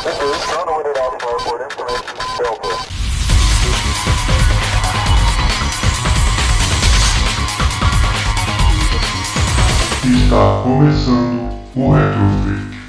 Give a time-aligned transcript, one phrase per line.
[0.00, 0.12] Está
[10.62, 12.80] começando o Retrofake.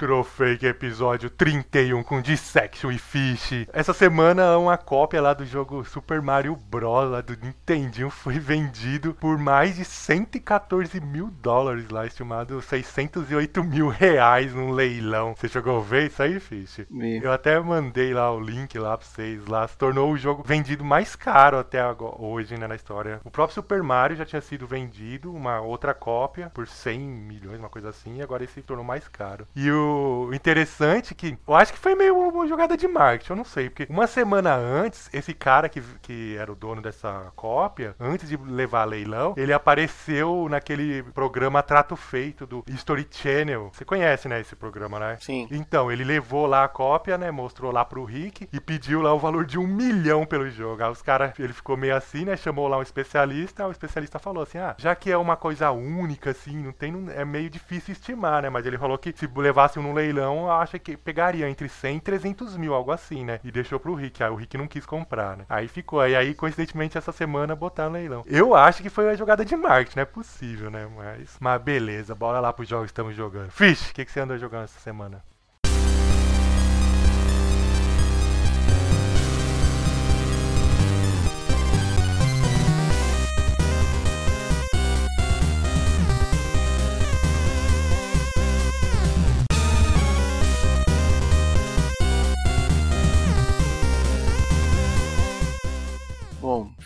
[0.00, 3.66] Retrofake episódio 31 com Dissection e Fish.
[3.70, 7.10] Essa semana uma cópia lá do jogo Super Mario Bros.
[7.10, 13.88] lá do Nintendinho foi vendido por mais de 114 mil dólares lá, estimado 608 mil
[13.88, 15.34] reais num leilão.
[15.36, 16.80] Você chegou a ver isso aí, Fish?
[17.22, 19.68] Eu até mandei lá o link lá pra vocês lá.
[19.68, 23.20] Se tornou o jogo vendido mais caro até agora, hoje, né, na história.
[23.22, 27.68] O próprio Super Mario já tinha sido vendido, uma outra cópia, por 100 milhões, uma
[27.68, 29.46] coisa assim, e agora esse se tornou mais caro.
[29.54, 29.89] E o
[30.32, 33.86] interessante que, eu acho que foi meio uma jogada de marketing, eu não sei, porque
[33.90, 38.82] uma semana antes, esse cara que, que era o dono dessa cópia, antes de levar
[38.82, 43.70] a leilão, ele apareceu naquele programa Trato Feito do History Channel.
[43.72, 45.16] Você conhece, né, esse programa, né?
[45.20, 45.48] Sim.
[45.50, 47.30] Então, ele levou lá a cópia, né?
[47.30, 50.82] Mostrou lá pro Rick e pediu lá o valor de um milhão pelo jogo.
[50.82, 52.36] Aí os caras, ele ficou meio assim, né?
[52.36, 53.66] Chamou lá um especialista.
[53.66, 57.06] O especialista falou assim: ah, já que é uma coisa única, assim, não tem.
[57.14, 58.50] é meio difícil estimar, né?
[58.50, 62.00] Mas ele falou que se levasse um no leilão, acha que pegaria entre 100 e
[62.00, 63.40] 300 mil, algo assim, né?
[63.42, 64.22] E deixou pro Rick.
[64.22, 65.44] Aí o Rick não quis comprar, né?
[65.48, 66.00] Aí ficou.
[66.00, 68.22] Aí, aí coincidentemente, essa semana botaram no leilão.
[68.26, 70.88] Eu acho que foi uma jogada de marketing, não é possível, né?
[70.96, 73.50] Mas, mas beleza, bora lá pros jogos que estamos jogando.
[73.50, 75.22] Fish, o que, que você andou jogando essa semana?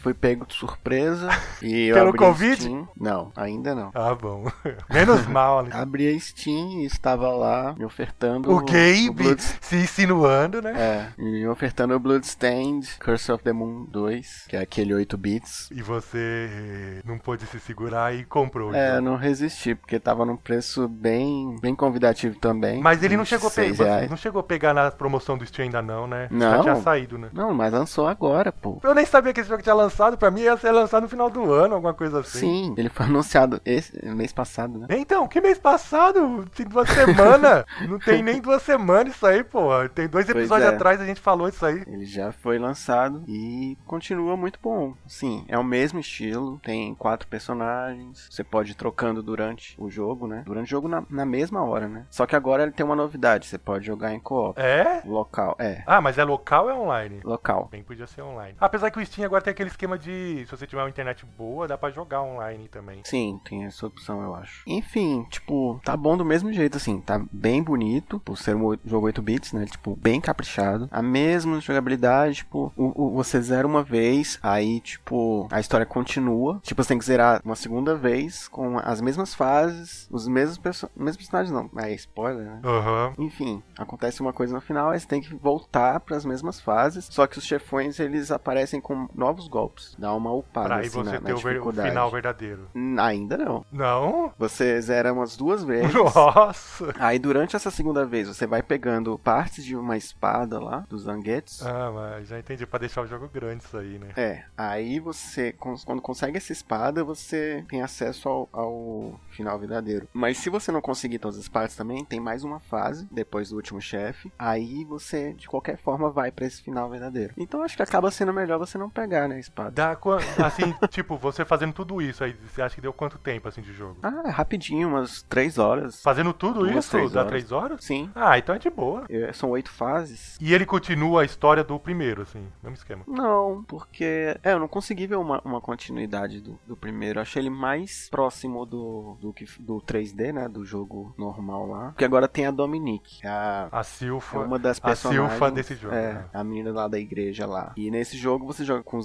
[0.05, 1.30] Fui pego de surpresa
[1.62, 2.60] e eu Pelo abri Covid?
[2.62, 2.86] Steam.
[2.94, 3.91] Não, ainda não.
[3.94, 4.44] Ah, bom.
[4.92, 5.70] Menos mal, né?
[5.72, 9.41] Abri a Steam e estava lá me ofertando O Gabe Blood...
[9.62, 10.75] se insinuando, né?
[10.77, 15.70] É, me ofertando o Bloodstained Curse of the Moon 2, que é aquele 8 bits.
[15.70, 18.72] E você não pôde se segurar e comprou.
[18.72, 22.82] o É, não resisti, porque tava num preço bem, bem convidativo também.
[22.82, 24.10] Mas ele não chegou, a seis pegar, reais.
[24.10, 26.28] não chegou a pegar na promoção do Steam ainda não, né?
[26.31, 26.60] Já Não.
[26.62, 27.31] tinha saído, né?
[27.32, 28.78] Não, mas lançou agora, pô.
[28.84, 31.31] Eu nem sabia que esse jogo tinha lançado, pra mim ia ser lançado no final
[31.31, 32.38] do ano, alguma coisa assim.
[32.38, 34.87] Sim, ele foi anunciado esse mês passado, né?
[34.91, 36.44] Então, que mês passado?
[36.55, 37.65] Tem duas semanas.
[37.88, 39.71] não tem nem duas semanas isso aí, pô.
[39.94, 40.75] Tem dois episódios é.
[40.75, 41.82] atrás a gente falou isso aí.
[41.87, 44.94] Ele já foi lançado e continua muito bom.
[45.06, 50.26] Sim, é o mesmo estilo, tem quatro personagens, você pode ir trocando durante o jogo,
[50.26, 50.43] né?
[50.47, 52.06] Durante o jogo na, na mesma hora, né?
[52.11, 54.61] Só que agora ele tem uma novidade, você pode jogar em co-op.
[54.61, 55.03] É?
[55.05, 57.21] Local, é, Ah, mas é local ou é online?
[57.25, 57.69] local.
[57.71, 58.56] Bem, podia ser online.
[58.61, 61.69] Apesar que o Steam agora tem aquele esquema de, se você tiver uma internet boa,
[61.69, 63.00] dá pra jogar online também.
[63.05, 64.62] Sim, tem essa opção, eu acho.
[64.67, 67.00] Enfim, tipo, tá bom do mesmo jeito, assim.
[67.00, 69.65] Tá bem bonito, por ser um jogo 8 bits, né?
[69.67, 70.89] Tipo, bem caprichado.
[70.91, 76.61] A mesma jogabilidade, tipo, o, o- você zera uma vez, aí, tipo, a história continua.
[76.62, 80.89] Tipo, você tem que zerar uma segunda vez, com as mesmas fases, os mesmos, perso
[80.97, 81.71] mesmos personagens, não.
[81.83, 82.61] É spoiler, né?
[82.65, 83.15] Aham.
[83.19, 87.06] Enfim, acontece uma coisa no final, aí você tem que voltar para as mesmas fases.
[87.11, 89.74] Só que os chefões eles aparecem com novos golpes.
[89.99, 92.69] Dá uma upada Pra aí assim, você na, na o, ver- o final verdadeiro.
[92.75, 93.65] Hum, Ainda não.
[93.73, 94.33] Não?
[94.39, 95.93] Você zera umas duas vezes.
[95.95, 96.95] Nossa!
[96.99, 101.67] Aí durante essa segunda vez você vai pegando partes de uma espada lá, dos Zangetsu.
[101.67, 104.09] Ah, mas já entendi, pra deixar o jogo grande isso aí, né?
[104.17, 105.53] É, aí você,
[105.85, 110.09] quando consegue essa espada, você tem acesso ao, ao final verdadeiro.
[110.12, 113.56] Mas se você não conseguir todas as partes também, tem mais uma fase, depois do
[113.56, 114.33] último chefe.
[114.39, 117.35] Aí você, de qualquer forma, vai pra esse final verdadeiro.
[117.37, 119.63] Então acho que acaba sendo melhor você não pegar, né, a espada.
[119.70, 123.48] Dá quan- assim, tipo, você fazendo tudo isso aí, você acha que deu quanto tempo
[123.48, 123.97] assim de jogo?
[124.02, 126.02] Ah, é rapidinho, umas três horas.
[126.02, 126.91] Fazendo tudo isso?
[126.91, 127.30] três Dá horas.
[127.30, 127.84] três horas?
[127.84, 129.04] Sim, Ah, então é de boa.
[129.08, 130.36] é, são oito fases.
[130.41, 133.02] E ele continua a história do primeiro, assim, mesmo esquema.
[133.06, 134.36] Não, porque.
[134.42, 137.19] É, eu não consegui ver uma, uma continuidade do, do primeiro.
[137.19, 140.48] Eu achei ele mais próximo do, do, que, do 3D, né?
[140.48, 141.86] Do jogo normal lá.
[141.91, 143.20] Porque agora tem a Dominique.
[143.20, 144.38] que é A, A é Silfa.
[144.40, 145.31] uma das a personagens.
[145.31, 146.25] Silfa desse jogo, É, né?
[146.32, 147.72] a menina lá da igreja lá.
[147.76, 149.02] E nesse jogo você joga com o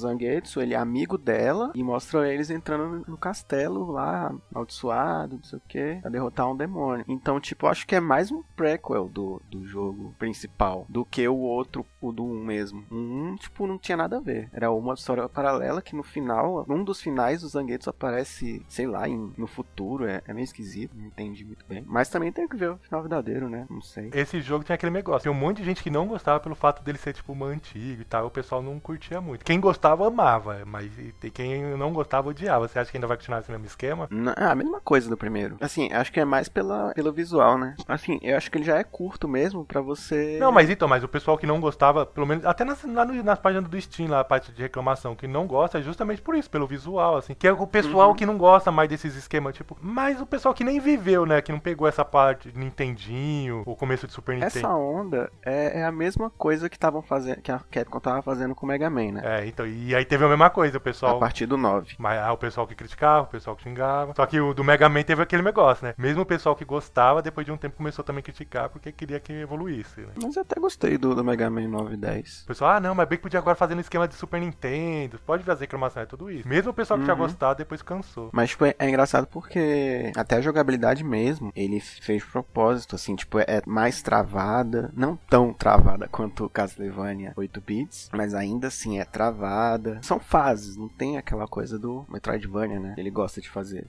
[0.49, 5.57] Zangetsu, ele é amigo dela e mostra eles entrando no, castelo lá, amaldiçoado, não sei
[5.59, 7.05] o que, pra derrotar um demônio.
[7.07, 11.35] Então, tipo, acho que é mais um prequel do, do jogo principal do que o
[11.37, 12.83] outro, o do 1 mesmo.
[12.91, 14.49] 1, tipo, não tinha nada a ver.
[14.51, 19.07] Era uma história paralela que no final, num dos finais, o Zangetsu aparece, sei lá,
[19.07, 20.05] em- no futuro.
[20.05, 21.83] É, é meio esquisito, não entendi muito bem.
[21.85, 23.65] Mas também tem que ver o final verdadeiro, né?
[23.69, 24.09] Não sei.
[24.13, 25.23] Esse jogo tinha aquele negócio.
[25.23, 28.01] Tem um monte de gente que não gostava pelo fato dele ser, tipo, uma antigo
[28.01, 28.27] e tal.
[28.27, 29.45] O pessoal não curtia muito.
[29.45, 30.28] Quem gostava, amava.
[30.29, 30.89] Amava, mas
[31.33, 32.67] quem não gostava odiava.
[32.67, 34.07] Você acha que ainda vai continuar esse mesmo esquema?
[34.11, 35.57] Não, é a mesma coisa do primeiro.
[35.59, 37.75] Assim, acho que é mais pela, pelo visual, né?
[37.87, 40.37] Assim, eu acho que ele já é curto mesmo pra você.
[40.39, 43.23] Não, mas então, mas o pessoal que não gostava, pelo menos até nas, lá no-
[43.23, 46.35] nas páginas do Steam, lá a parte de reclamação, que não gosta é justamente por
[46.35, 47.33] isso, pelo visual, assim.
[47.33, 48.15] Que é o pessoal Uhum.
[48.15, 49.77] que não gosta mais desses esquemas, tipo.
[49.81, 51.41] Mas o pessoal que nem viveu, né?
[51.41, 54.57] Que não pegou essa parte de Nintendinho, o começo de Super Nintendo.
[54.57, 58.53] Essa onda é, é a mesma coisa que estavam fazendo, que a Capcom tava fazendo
[58.55, 59.21] com o Mega Man, né?
[59.23, 61.19] É, então, e aí teve a mesma coisa, o A pessoal.
[61.19, 61.95] partir do 9.
[61.97, 64.13] Mas ah, o pessoal que criticava, o pessoal que xingava.
[64.15, 65.93] Só que o do Mega Man teve aquele negócio, né?
[65.97, 69.19] Mesmo o pessoal que gostava, depois de um tempo começou também a criticar porque queria
[69.19, 70.09] que evoluísse, né?
[70.21, 72.43] Mas eu até gostei do, do Mega Man 9 e 10.
[72.43, 75.19] O pessoal, ah, não, mas bem que podia agora fazer no esquema de Super Nintendo.
[75.25, 76.47] Pode fazer reclamação, é tudo isso.
[76.47, 77.21] Mesmo o pessoal que tinha Uhum.
[77.21, 78.29] gostado, depois cansou.
[78.31, 83.39] Mas, tipo, é, é engraçado porque até a jogabilidade mesmo, ele fez propósito, assim, tipo,
[83.39, 84.91] é mais travada.
[84.95, 89.99] Não tão travada quanto o Castlevania 8 bits, mas ainda assim é travada.
[90.09, 92.95] São fases, não tem aquela coisa do Metroidvania, né?
[92.97, 93.85] Ele gosta de fazer.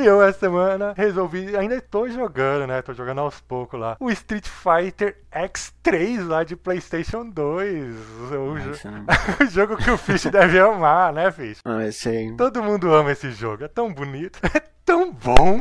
[0.00, 1.54] E eu, essa semana, resolvi.
[1.54, 2.80] Ainda tô jogando, né?
[2.80, 3.96] Tô jogando aos poucos lá.
[4.00, 7.94] O Street Fighter X3 lá de PlayStation 2.
[8.32, 9.04] O, jo- né?
[9.42, 11.58] o jogo que o Fish deve amar, né, Fish?
[11.64, 12.34] Ah, aí.
[12.36, 13.64] Todo mundo ama esse jogo.
[13.64, 14.38] É tão bonito.
[14.84, 15.60] Tão bom.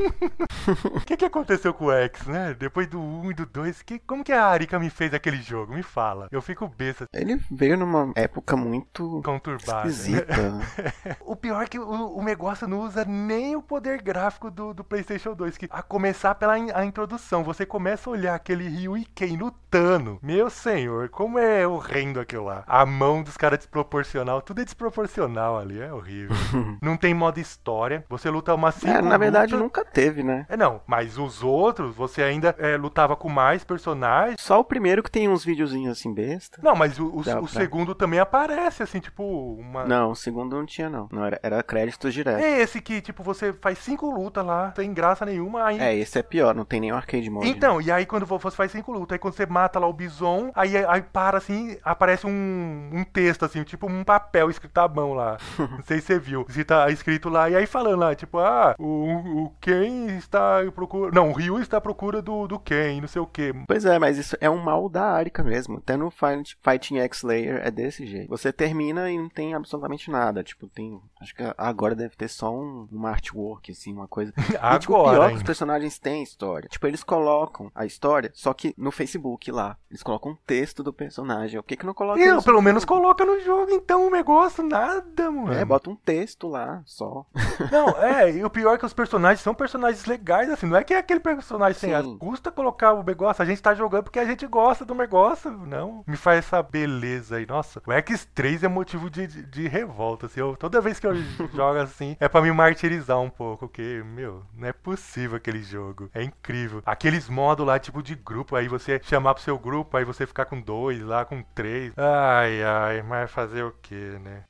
[0.96, 2.56] O que, que aconteceu com o X, né?
[2.58, 3.82] Depois do 1 e do 2.
[3.84, 5.74] Que, como que a Arika me fez aquele jogo?
[5.74, 6.28] Me fala.
[6.32, 9.88] Eu fico besta, Ele veio numa época muito conturbada.
[9.88, 10.34] esquisita.
[11.22, 14.84] O pior é que o, o negócio não usa nem o poder gráfico do, do
[14.84, 15.58] PlayStation 2.
[15.58, 19.38] Que, a começar pela in- a introdução, você começa a olhar aquele Ryu e Ken
[19.38, 20.18] lutando.
[20.24, 22.64] Meu senhor, como é horrendo aquilo lá.
[22.66, 26.36] A mão dos caras desproporcional, tudo é desproporcional ali, é horrível.
[26.82, 30.46] não tem modo história, você luta uma cinco É, na verdade luta- nunca teve, né?
[30.50, 34.40] É não, mas os outros, você ainda é, lutava com mais personagens.
[34.40, 36.60] Só o primeiro que tem uns videozinhos assim besta.
[36.62, 39.24] Não, mas o, o- o segundo também aparece, assim, tipo,
[39.60, 39.86] uma.
[39.86, 41.08] Não, o segundo não tinha, não.
[41.12, 42.40] Não, era, era crédito direto.
[42.44, 45.80] É esse que, tipo, você faz cinco lutas lá, sem graça nenhuma, aí.
[45.80, 47.50] É, esse é pior, não tem o arcade mode.
[47.50, 50.52] Então, e aí quando você faz cinco lutas, aí quando você mata lá o bison,
[50.56, 55.14] aí, aí para assim, aparece um, um texto assim, tipo um papel escrito à mão
[55.14, 55.38] lá.
[55.60, 56.46] Não sei se você viu.
[56.50, 60.72] Se tá escrito lá, e aí falando lá, tipo, ah, o, o Ken está em
[60.72, 61.12] procura.
[61.14, 63.54] Não, o Ryu está à procura do, do Ken, não sei o que.
[63.68, 65.78] Pois é, mas isso é um mal da Arika mesmo.
[65.78, 68.30] Até no Fight- Fighting X Layer é desse jeito.
[68.30, 70.44] Você termina e não tem absolutamente nada.
[70.44, 71.00] Tipo, tem.
[71.22, 74.34] Acho que agora deve ter só um, um artwork, assim, uma coisa.
[74.50, 75.18] E, tipo, o Agora.
[75.20, 76.68] pior que os personagens têm história.
[76.70, 79.78] Tipo, eles colocam a história, só que no Facebook lá.
[79.90, 81.60] Eles colocam um texto do personagem.
[81.60, 82.94] O que que não coloca isso pelo no menos jogo?
[82.94, 85.54] coloca no jogo, então, o negócio, nada, mano.
[85.54, 87.26] É, bota um texto lá, só.
[87.72, 90.84] Não, é, e o pior é que os personagens são personagens legais, assim, não é
[90.84, 91.96] que é aquele personagem sem Sim.
[91.96, 95.52] as custa colocar o negócio, a gente tá jogando porque a gente gosta do negócio,
[95.52, 100.26] não, me faz essa beleza aí, nossa, o X3 é motivo de, de, de revolta,
[100.26, 101.16] assim, eu, toda vez que eu
[101.54, 106.10] jogo assim, é pra me martirizar um pouco, porque, meu, não é possível aquele jogo,
[106.14, 110.04] é incrível, aqueles modos lá, tipo de grupo, aí você chamar pro seu grupo, aí
[110.04, 114.44] você ficar com dois lá, com três, ai, ai, mas fazer o que, né?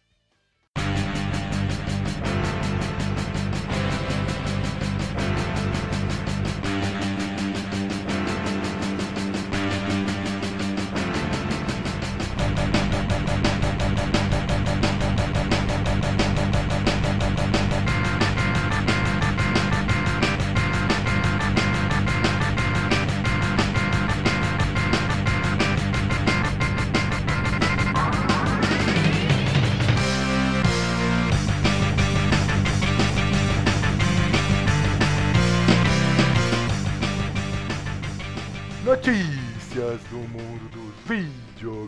[40.28, 40.94] Mundo dos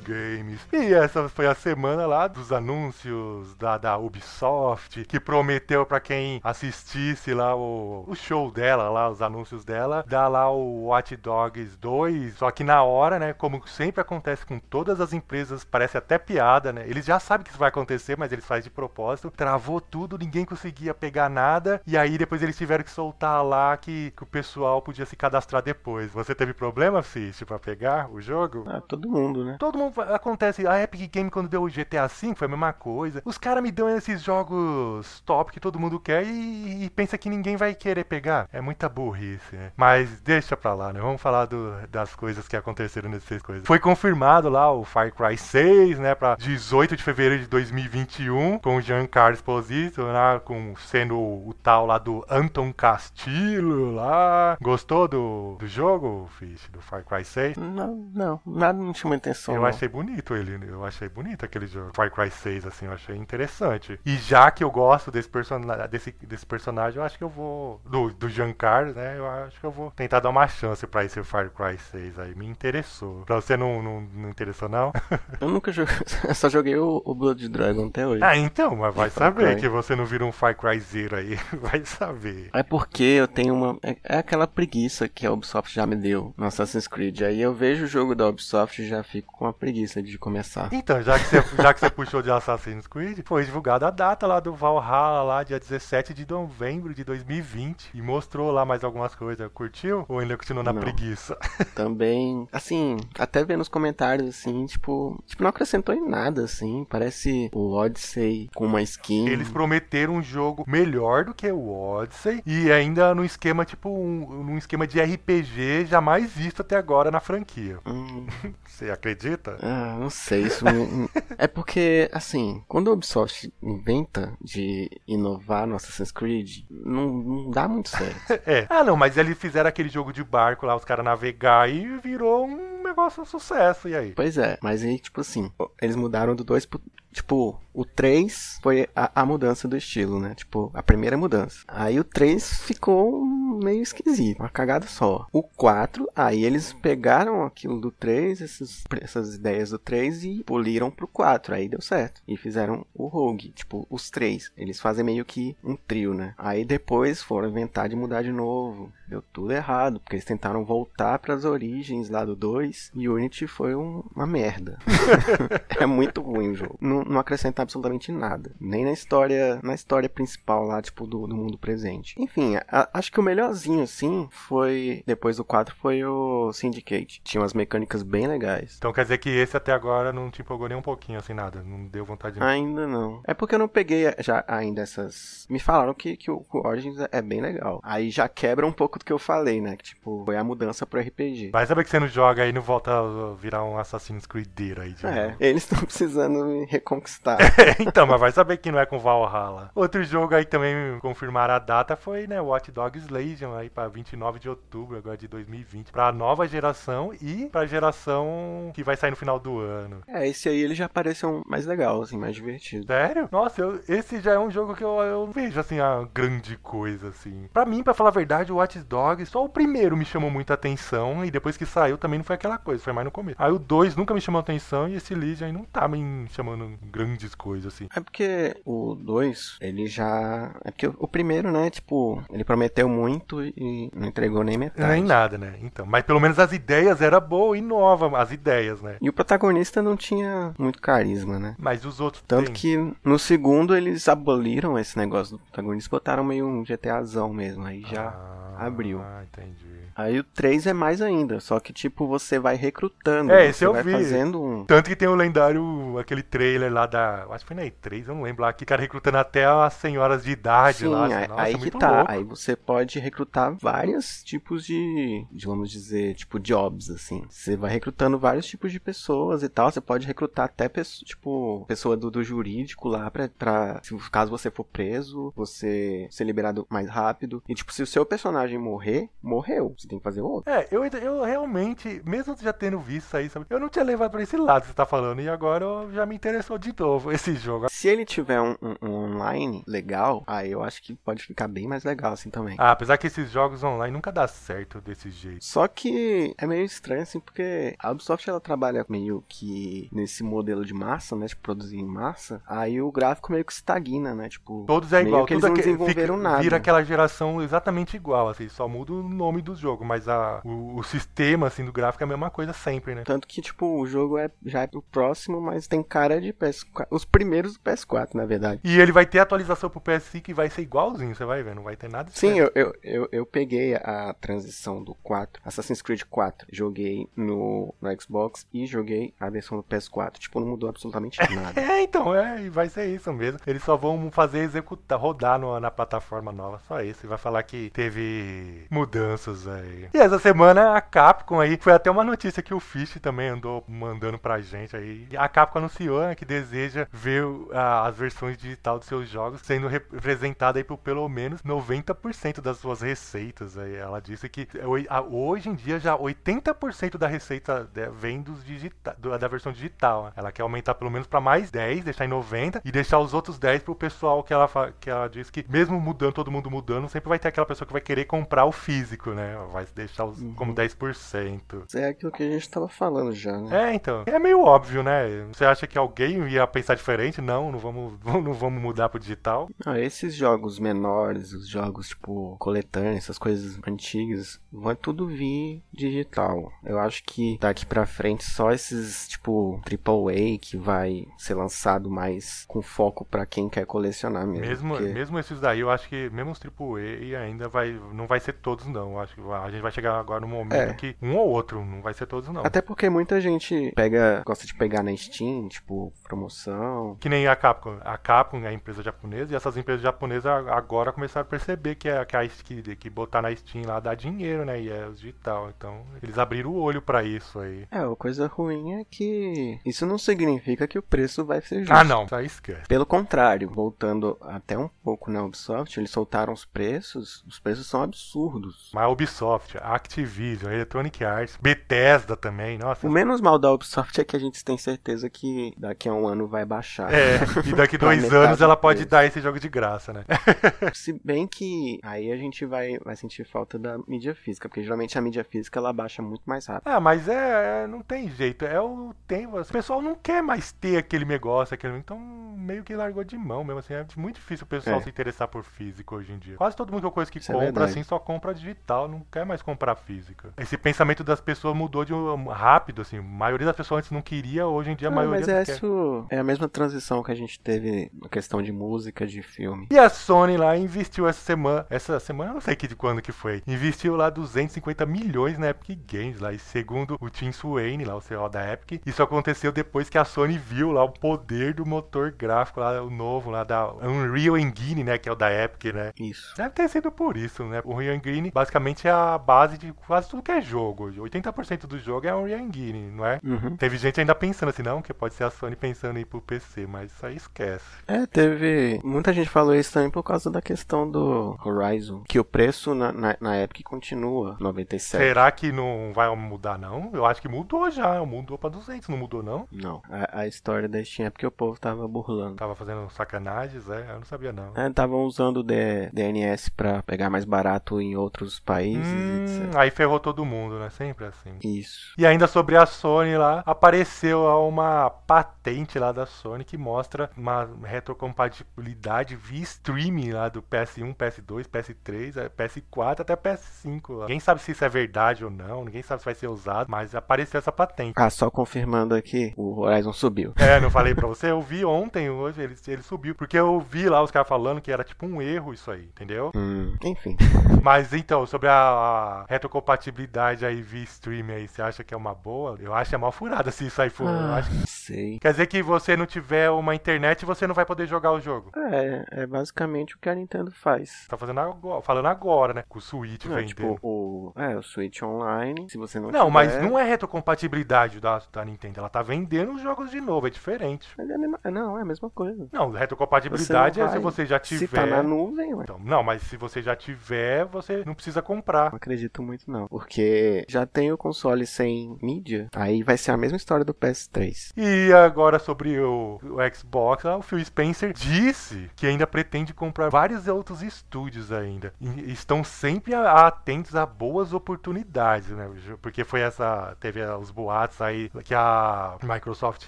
[0.01, 0.59] videogames.
[0.73, 6.41] E essa foi a semana lá dos anúncios da, da Ubisoft, que prometeu pra quem
[6.43, 11.77] assistisse lá o, o show dela, lá, os anúncios dela, dar lá o Watch Dogs
[11.77, 12.35] 2.
[12.35, 16.73] Só que na hora, né, como sempre acontece com todas as empresas, parece até piada,
[16.73, 16.83] né?
[16.87, 19.31] Eles já sabem que isso vai acontecer, mas eles fazem de propósito.
[19.31, 21.81] Travou tudo, ninguém conseguia pegar nada.
[21.85, 25.61] E aí depois eles tiveram que soltar lá que, que o pessoal podia se cadastrar
[25.61, 26.11] depois.
[26.11, 28.65] Você teve problema, Fish, pra pegar o jogo?
[28.67, 29.57] Ah, todo mundo, né?
[29.59, 30.67] todo mundo acontece.
[30.67, 33.21] A Epic Game quando deu o GTA V foi a mesma coisa.
[33.25, 37.29] Os caras me dão esses jogos top que todo mundo quer e, e, pensa que
[37.29, 38.47] ninguém vai querer pegar.
[38.51, 39.71] É muita burrice, né?
[39.75, 40.99] Mas deixa pra lá, né?
[40.99, 43.65] Vamos falar do, das coisas que aconteceram nessas coisas.
[43.65, 46.15] Foi confirmado lá o Far Cry 6, né?
[46.15, 50.41] Pra 18 de fevereiro de 2021, com o Giancarlo Esposito, né?
[50.43, 54.57] Com, sendo o, tal lá do Anton Castillo lá.
[54.61, 56.69] Gostou do, do jogo, Fish?
[56.69, 57.57] Do Far Cry 6?
[57.57, 58.39] Não, não.
[58.45, 59.55] Nada me chamou atenção.
[59.55, 59.67] Eu não.
[59.81, 60.59] Achei bonito ele.
[60.67, 61.91] Eu achei bonito aquele jogo.
[61.95, 63.99] Far Cry 6, assim, eu achei interessante.
[64.05, 67.81] E já que eu gosto desse, person desse, desse personagem, eu acho que eu vou.
[67.85, 69.17] Do, do né?
[69.17, 72.35] Eu acho que eu vou tentar dar uma chance pra esse Far Cry 6 aí.
[72.35, 73.23] Me interessou.
[73.25, 74.91] Pra você não, não, não interessou, não?
[75.39, 75.95] eu nunca joguei.
[76.27, 78.23] Eu só joguei o, o Blood Dragon até hoje.
[78.23, 81.37] Ah, então, mas vai saber que você não vira um Far Cry Zero aí.
[81.61, 82.49] Vai saber.
[82.53, 83.77] É porque eu tenho uma.
[83.83, 87.21] É, é aquela preguiça que a Ubisoft já me deu no Assassin's Creed.
[87.21, 90.69] Aí eu vejo o jogo da Ubisoft e já fico com a preguiça de começar.
[90.73, 94.25] Então, já que você, já que você puxou de Assassin's Creed, foi divulgada a data
[94.25, 97.91] lá do Valhalla, lá, dia 17 de novembro de 2020.
[97.93, 99.47] E mostrou lá mais algumas coisas.
[99.53, 100.03] Curtiu?
[100.09, 100.81] Ou ainda continuou na Não.
[100.81, 101.37] preguiça?
[101.75, 106.83] Também, assim, até vendo os comentários, assim, tipo, tipo, não acrescentou em nada, assim.
[106.89, 109.27] Parece o Odyssey com uma skin.
[109.29, 114.43] Eles prometeram um jogo melhor do que o Odyssey e ainda num esquema tipo um,
[114.43, 117.77] num esquema de RPG jamais visto até agora na franquia.
[117.85, 118.25] Hum,
[118.71, 119.57] Você acredita?
[119.61, 125.75] ah, não sei, isso me- É porque, assim, quando a Ubisoft inventa de inovar no
[125.75, 128.21] Assassin's Creed, não, não dá muito certo.
[128.47, 128.65] É.
[128.69, 132.45] Ah, não, mas eles fizeram aquele jogo de barco lá, os caras navegar e virou
[132.47, 133.87] um negócio um sucesso.
[133.89, 134.13] E aí?
[134.13, 135.51] Pois é, mas aí, tipo assim,
[135.81, 136.81] eles mudaram do 2 pro.
[137.13, 140.33] Tipo, o 3 foi a, a mudança do estilo, né?
[140.33, 141.57] Tipo, a primeira mudança.
[141.67, 143.21] Aí o 3 ficou
[143.63, 145.25] meio esquisito, uma cagada só.
[145.31, 150.89] O 4, aí eles pegaram aquilo do 3, esses, essas ideias do 3 e poliram
[150.91, 151.53] pro 4.
[151.55, 152.21] Aí deu certo.
[152.27, 154.51] E fizeram o Rogue, tipo, os três.
[154.57, 156.33] Eles fazem meio que um trio, né?
[156.37, 158.91] Aí depois foram inventar de mudar de novo.
[159.07, 163.75] Deu tudo errado, porque eles tentaram voltar pras origens lá do 2 e Unity foi
[163.75, 164.77] um- uma merda.
[165.79, 166.77] é muito ruim o jogo.
[166.79, 168.51] Não, não acrescenta absolutamente nada.
[168.59, 172.15] Nem na história, na história principal lá, tipo, do, do mundo presente.
[172.17, 175.03] Enfim, a- acho que o melhorzinho, assim, foi.
[175.05, 177.21] Depois do 4 foi o Syndicate.
[177.23, 178.75] Tinha umas mecânicas bem legais.
[178.77, 181.61] Então quer dizer que esse até agora não te empolgou nem um pouquinho, assim, nada.
[181.63, 182.43] Não deu vontade de.
[182.43, 183.21] Ainda não.
[183.25, 185.45] É porque eu não peguei já ainda essas.
[185.49, 187.79] Me falaram que, que o Origins é bem legal.
[187.83, 189.75] Aí já quebra um pouco do que eu falei, né?
[189.75, 191.51] Que tipo, foi a mudança pro RPG.
[191.51, 194.49] Vai saber que você não joga aí e não volta a virar um Assassin's Creed
[194.79, 197.37] aí de É, eles estão precisando me reconquistar.
[197.79, 199.71] então, mas vai saber que não é com Valhalla.
[199.73, 204.39] Outro jogo aí também confirmaram a data foi, né, Watch Dogs Legion aí pra 29
[204.39, 209.17] de outubro agora de 2020, pra nova geração e pra geração que vai sair no
[209.17, 210.01] final do ano.
[210.07, 212.85] é, esse aí ele já pareceu mais legal, assim, mais divertido.
[212.87, 213.27] Sério?
[213.31, 217.09] Nossa, eu- esse já é um jogo que eu, eu vejo assim a grande coisa
[217.09, 217.49] assim.
[217.53, 220.53] Pra mim, pra falar a verdade, o Watch Dogs, só o primeiro me chamou muita
[220.53, 223.37] atenção e depois que saiu também não foi aquela coisa, foi mais no começo.
[223.39, 226.77] Aí o 2 nunca me chamou atenção e esse Legion aí não tá me chamando
[226.83, 227.87] grandes coisas assim.
[227.95, 230.51] É porque o 2, ele já.
[230.63, 234.91] É porque o primeiro, né, tipo, ele prometeu muito e não entregou nem metade.
[234.91, 235.53] Nem nada, né?
[235.61, 238.97] Então, mas pelo menos as ideias era boa e nova, as ideias, né?
[239.01, 241.55] E o protagonista não tinha muito carisma, né?
[241.59, 242.53] Mas os outros Tanto têm.
[242.53, 247.81] que no segundo eles aboliram esse negócio do protagonista, botaram meio um GTAzão mesmo, aí
[247.89, 248.99] já Ah, abriu.
[249.01, 249.71] Ah, entendi.
[249.93, 253.63] Aí o 3 é mais ainda, só que tipo você vai recrutando, É, você esse
[253.65, 253.91] eu vai vi.
[253.91, 257.25] fazendo um Tanto que tem o lendário, aquele trailer lá da.
[257.29, 260.23] Acho que foi na E3, eu não lembro lá, que cara recrutando até as senhoras
[260.23, 261.05] de idade Sim, lá.
[261.05, 261.91] assim, aí, nossa, aí que muito tá.
[261.97, 262.11] louco.
[262.11, 267.23] Aí você pode recrutar vários tipos de, de, vamos dizer, tipo jobs, assim.
[267.29, 269.69] Você vai recrutando vários tipos de pessoas e tal.
[269.71, 274.31] Você pode recrutar até pessoa, tipo pessoa do, do jurídico lá pra, pra se, caso
[274.31, 277.43] você for preso, você ser liberado mais rápido.
[277.47, 279.75] E tipo, se o seu personagem morrer, morreu.
[279.77, 280.51] Você tem que fazer outro.
[280.51, 284.11] É, eu, eu realmente, mesmo já tendo visto isso aí, sabe, eu não tinha levado
[284.11, 287.11] pra esse lado que você tá falando, e agora eu- já me interessou de novo
[287.11, 287.67] esse jogo.
[287.69, 291.67] Se ele tiver um, um- um online legal, aí eu acho que pode ficar bem
[291.67, 292.55] mais legal assim também.
[292.59, 295.43] Ah, apesar que esses jogos online nunca dá certo desse jeito.
[295.43, 300.65] Só que é meio estranho, assim, porque a Ubisoft ela trabalha meio que nesse modelo
[300.65, 301.25] de massa, né?
[301.25, 302.41] De produzir em massa.
[302.47, 304.29] Aí o gráfico meio que estagna, né?
[304.29, 306.41] Tipo, Todos é igual, que eles não desenvolveram fica- nada.
[306.41, 308.47] vira aquela geração exatamente igual, assim.
[308.49, 312.05] só muda o nome do jogo, mas a, o, o sistema assim do gráfico é
[312.05, 313.03] a mesma coisa sempre, né?
[313.03, 316.87] Tanto que, tipo, o jogo é já é o próximo, mas tem cara de PS4.
[316.89, 318.61] Os primeiros do PS4, na verdade.
[318.63, 321.63] E ele vai ter atualização pro PS5 e vai ser igualzinho, você vai ver, não
[321.63, 326.01] vai ter nada Sim, eu, eu, eu, eu peguei a transição do 4, Assassin's Creed
[326.09, 326.47] 4.
[326.51, 330.13] Joguei no, no Xbox e joguei a versão do PS4.
[330.19, 331.59] Tipo, não mudou absolutamente nada.
[331.59, 333.39] É, então, é, e vai ser isso mesmo.
[333.47, 337.05] Eles só vão fazer executar, rodar no- na plataforma nova, só isso.
[337.05, 339.87] E vai falar que teve mudanças aí.
[339.93, 343.63] E essa semana a Capcom aí, foi até uma notícia que o Fish também andou
[343.67, 345.07] mandando pra gente aí.
[345.17, 349.67] A Capcom anunciou né, que deseja ver ah, as versões digital dos seus jogos sendo
[349.67, 353.75] representada aí por pelo menos 90% das suas receitas aí.
[353.75, 354.47] Ela disse que
[354.89, 360.05] a- hoje em dia já 80% da receita de- vem dos digita da versão digital.
[360.05, 360.11] né?
[360.15, 363.37] Ela quer aumentar pelo menos pra mais 10, deixar em 90 e deixar os outros
[363.39, 367.09] 10 pro pessoal que ela, que ela diz que mesmo mudando, todo mundo mudando, sempre
[367.09, 369.35] vai ter aquela pessoa que vai querer comprar o físico, né?
[369.51, 371.65] Vai deixar os, como 10%.
[371.75, 373.71] É aquilo que a gente tava falando já, né?
[373.71, 374.03] É, então.
[374.05, 375.25] É meio óbvio, né?
[375.31, 377.21] Você acha que alguém ia pensar diferente?
[377.21, 379.49] Não, não vamos, não vamos mudar pro digital.
[379.65, 382.35] Ah, esses jogos menores, os jogos tipo
[382.79, 386.51] essas coisas antigas, vai tudo vir digital.
[386.63, 392.45] Eu acho que daqui pra frente só esses tipo AAA que vai ser lançado mais
[392.47, 394.45] com foco pra quem quer colecionar mesmo.
[394.45, 397.71] Mesmo, porque- mesmo esses daí, eu acho que mesmo os AAA ainda vai.
[397.93, 398.91] Não vai ser todos, não.
[398.93, 400.73] Eu acho que a gente vai chegar agora no momento É.
[400.73, 402.43] que um ou outro, não vai ser todos, não.
[402.45, 406.95] Até porque muita gente pega, gosta de pegar na Steam, tipo, promoção.
[406.99, 407.77] Que nem a Capcom.
[407.81, 411.75] A Capcom é a empresa japonesa e essas empresas japonesas a- agora começaram a perceber
[411.75, 414.61] que, é, que, a, que, que botar na Steam lá dá dinheiro, né?
[414.61, 415.49] E é digital.
[415.55, 417.65] Então eles abriram o olho pra isso aí.
[417.71, 421.73] É, a coisa ruim é que isso não significa que o preço vai ser justo.
[421.73, 422.05] Ah, não.
[422.05, 422.67] Isso aí esquece.
[422.67, 427.83] Pelo contrário, voltando até um pouco na Ubisoft, eles soltaram os preços, os preços são
[427.83, 428.71] absurdos.
[428.73, 432.85] Mas a Ubisoft, a Activision, a Electronic Arts, Bethesda também, nossa.
[432.87, 436.07] O menos mal da Ubisoft é que a gente tem certeza que daqui a um
[436.07, 436.93] ano vai baixar.
[436.93, 438.89] É, e daqui dois anos ela pode preço.
[438.89, 440.05] dar esse jogo de graça, né?
[440.73, 444.97] Se bem que aí a gente vai, vai sentir falta da mídia física, porque geralmente
[444.97, 446.67] a mídia física ela baixa muito mais rápido.
[446.67, 449.39] Ah, mas é, é- não tem jeito, é o tempo.
[449.39, 451.97] O pessoal não quer mais ter aquele negócio, aquele, então
[452.37, 453.73] meio que largou de mão mesmo assim.
[453.73, 454.81] É muito difícil o pessoal É.
[454.81, 456.35] se interessar por físico hoje em dia.
[456.37, 457.71] Quase todo mundo que eu conheço que Isso é compra verdade.
[457.71, 460.33] assim só compra digital, não quer mais comprar física.
[460.37, 462.97] Esse pensamento das pessoas mudou de um, rápido assim.
[462.97, 465.43] A maioria das pessoas antes não queria, hoje em dia a Ah, maioria mas é,
[465.53, 469.67] isso, é a mesma transição que a gente teve na questão de música, de filme.
[469.71, 473.11] E a Sony lá investiu essa semana, essa semana não sei que de quando que
[473.11, 477.95] foi, investiu lá 250 milhões na Epic Games lá, e segundo o Tim Swain lá,
[477.95, 481.65] o CEO da Epic, isso aconteceu depois que a Sony viu lá o poder do
[481.67, 485.71] motor gráfico lá, o novo lá da Unreal Engine, né, que é o da Epic,
[485.71, 485.91] né.
[485.99, 486.33] Isso.
[486.35, 487.61] Deve ter sido por isso, né?
[487.63, 490.85] O Unreal Engine basicamente é a base de quase tudo que é jogo.
[490.85, 490.99] hoje.
[490.99, 493.19] 80% do jogo é Unreal Engine, não é?
[493.23, 493.55] Uhum.
[493.55, 496.21] Teve gente ainda pensando assim, não, que pode ser a Sony pensando em ir pro
[496.21, 497.65] PC, mas isso aí esquece.
[497.87, 498.79] É, teve.
[498.83, 502.03] Muita gente falou isso também por causa da questão do Horizon.
[502.07, 505.01] Que o preço na, na, na Epic continua 97.
[505.03, 506.89] Será que não vai mudar, não?
[506.93, 508.03] Eu acho que mudou já.
[508.05, 509.47] Mudou pra 200, não mudou, não?
[509.51, 509.81] Não.
[509.89, 512.35] A, a história da Steam é porque o povo tava burlando.
[512.35, 513.91] Tava fazendo sacanagens, é?
[513.91, 514.53] Eu não sabia, não.
[514.55, 519.55] É, Estavam usando o D- DNS pra pegar mais barato em outros países, Hum, etc.
[519.57, 520.69] aí ferrou todo mundo, né?
[520.69, 521.37] Sempre assim.
[521.43, 521.93] Isso.
[521.97, 527.49] E ainda sobre a Sony lá, apareceu uma patente lá da Sony que mostra uma
[527.63, 534.05] retrocompatibilidade via streaming lá do PS1, PS2, PS3, eh, PS4 até PS5 lá.
[534.05, 536.95] Ninguém sabe se isso é verdade ou não, ninguém sabe se vai ser usado, mas
[536.95, 537.93] apareceu essa patente.
[537.95, 540.33] Ah, só confirmando aqui, o Horizon subiu.
[540.51, 543.87] É, não falei pra você, eu vi ontem, hoje ele, ele subiu, porque eu vi
[543.87, 546.31] lá os caras falando que era tipo um erro isso aí, entendeu?
[546.35, 547.15] Hum, enfim.
[547.63, 552.13] Mas então, sobre a, a retrocompatibilidade aí via streaming aí, você acha que é uma
[552.13, 552.57] boa?
[552.59, 554.07] Eu acho que é mal furada se isso aí for.
[554.07, 554.51] Ah, acho
[554.91, 555.19] sei.
[555.19, 558.51] Quer dizer que você não tiver uma internet, você não vai poder jogar o jogo.
[558.55, 561.05] É, é basicamente o que a Nintendo faz.
[561.07, 562.63] Tá fazendo agora, falando agora, né?
[562.67, 563.47] Com o Switch Não, vendendo.
[563.47, 566.31] tipo, o, é, o Switch Online, se você não Não, tiver...
[566.31, 568.79] mas não é retrocompatibilidade da, da Nintendo.
[568.79, 570.87] Ela tá vendendo os jogos de novo, é diferente.
[570.97, 571.39] É mesma...
[571.45, 572.47] Não, é a mesma coisa.
[572.51, 574.67] Não, retrocompatibilidade Você não é se você já tiver.
[574.67, 575.63] Se tá na nuvem, ué.
[575.63, 578.69] Então, não, mas se você já tiver, você não precisa comprar.
[578.71, 583.17] Não acredito muito não, porque já tem o console sem mídia, aí vai ser a
[583.17, 584.51] mesma história do PS3.
[584.55, 589.89] E agora sobre o, o Xbox, ah, o Phil Spencer disse que ainda pretende comprar
[589.89, 591.73] vários outros estúdios ainda.
[591.79, 595.49] E estão sempre atentos a boas oportunidades, né?
[595.81, 596.75] Porque foi essa.
[596.79, 599.67] Teve os boatos aí que a Microsoft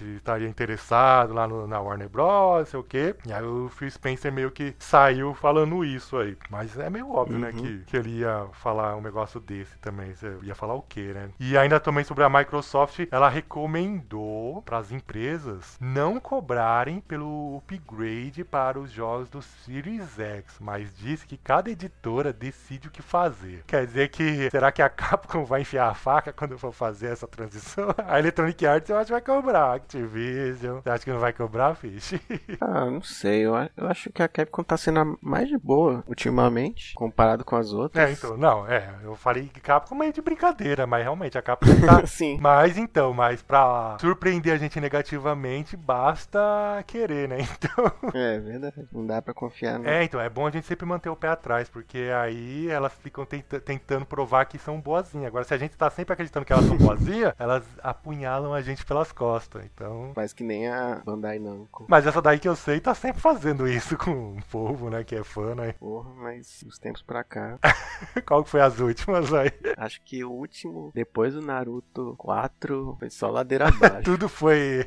[0.00, 3.14] estaria interessado lá no- na Warner Bros, sei o quê.
[3.26, 6.36] E aí o Phil Spencer meio que saiu falando isso aí.
[6.50, 7.52] Mas é meio óbvio, né?
[7.52, 10.14] que, que ele ia falar um negócio desse também.
[10.14, 11.30] Você ia falar o quê, né?
[11.38, 18.44] E ainda também sobre a Microsoft, ela recomendou para as empresas não cobrarem pelo upgrade
[18.44, 21.70] para os jogos do Series X, mas disse que cada
[22.14, 23.64] editora decide o que fazer.
[23.66, 27.26] Quer dizer que será que a Capcom vai enfiar a faca quando for fazer essa
[27.26, 27.88] transição?
[28.06, 29.74] A Electronic Arts eu acho que vai cobrar.
[29.74, 32.14] Activision, você acha que não vai cobrar, Fish?
[32.60, 33.42] Ah, não sei.
[33.44, 37.72] Eu, eu acho que a Capcom tá sendo mais de boa ultimamente, comparado com as
[37.72, 38.08] outras.
[38.08, 41.80] É, então, não, é, eu falei que Capcom meio de brincadeira, mas realmente a Capcom
[41.86, 42.06] tá.
[42.06, 42.38] Sim.
[42.40, 46.38] Mas então, mas pra surpreender a gente negativamente, basta
[46.86, 47.38] querer, né?
[47.54, 47.92] Então.
[48.14, 48.86] É verdade.
[48.92, 50.00] Não dá pra confiar, né?
[50.00, 53.24] É, então, é bom a gente sempre manter o pé atrás, porque aí elas ficam
[53.24, 55.26] tenta- tentando provar que são boazinhas.
[55.28, 58.84] Agora, se a gente tá sempre acreditando que elas são boazinhas, elas apunhalam a gente
[58.84, 59.64] pelas costas.
[59.64, 60.12] Então.
[60.14, 61.86] Faz que nem a Bandai Namco.
[61.88, 65.04] Mas essa daí que eu sei tá sempre fazendo isso com o povo, né?
[65.04, 65.72] Que é fã, né?
[65.78, 67.58] Porra, mas dos tempos pra cá.
[68.26, 69.50] Qual que foi as últimas aí?
[69.76, 74.02] acho que o último, depois do Naruto 4, foi só ladeira abaixo.
[74.02, 74.86] Tudo foi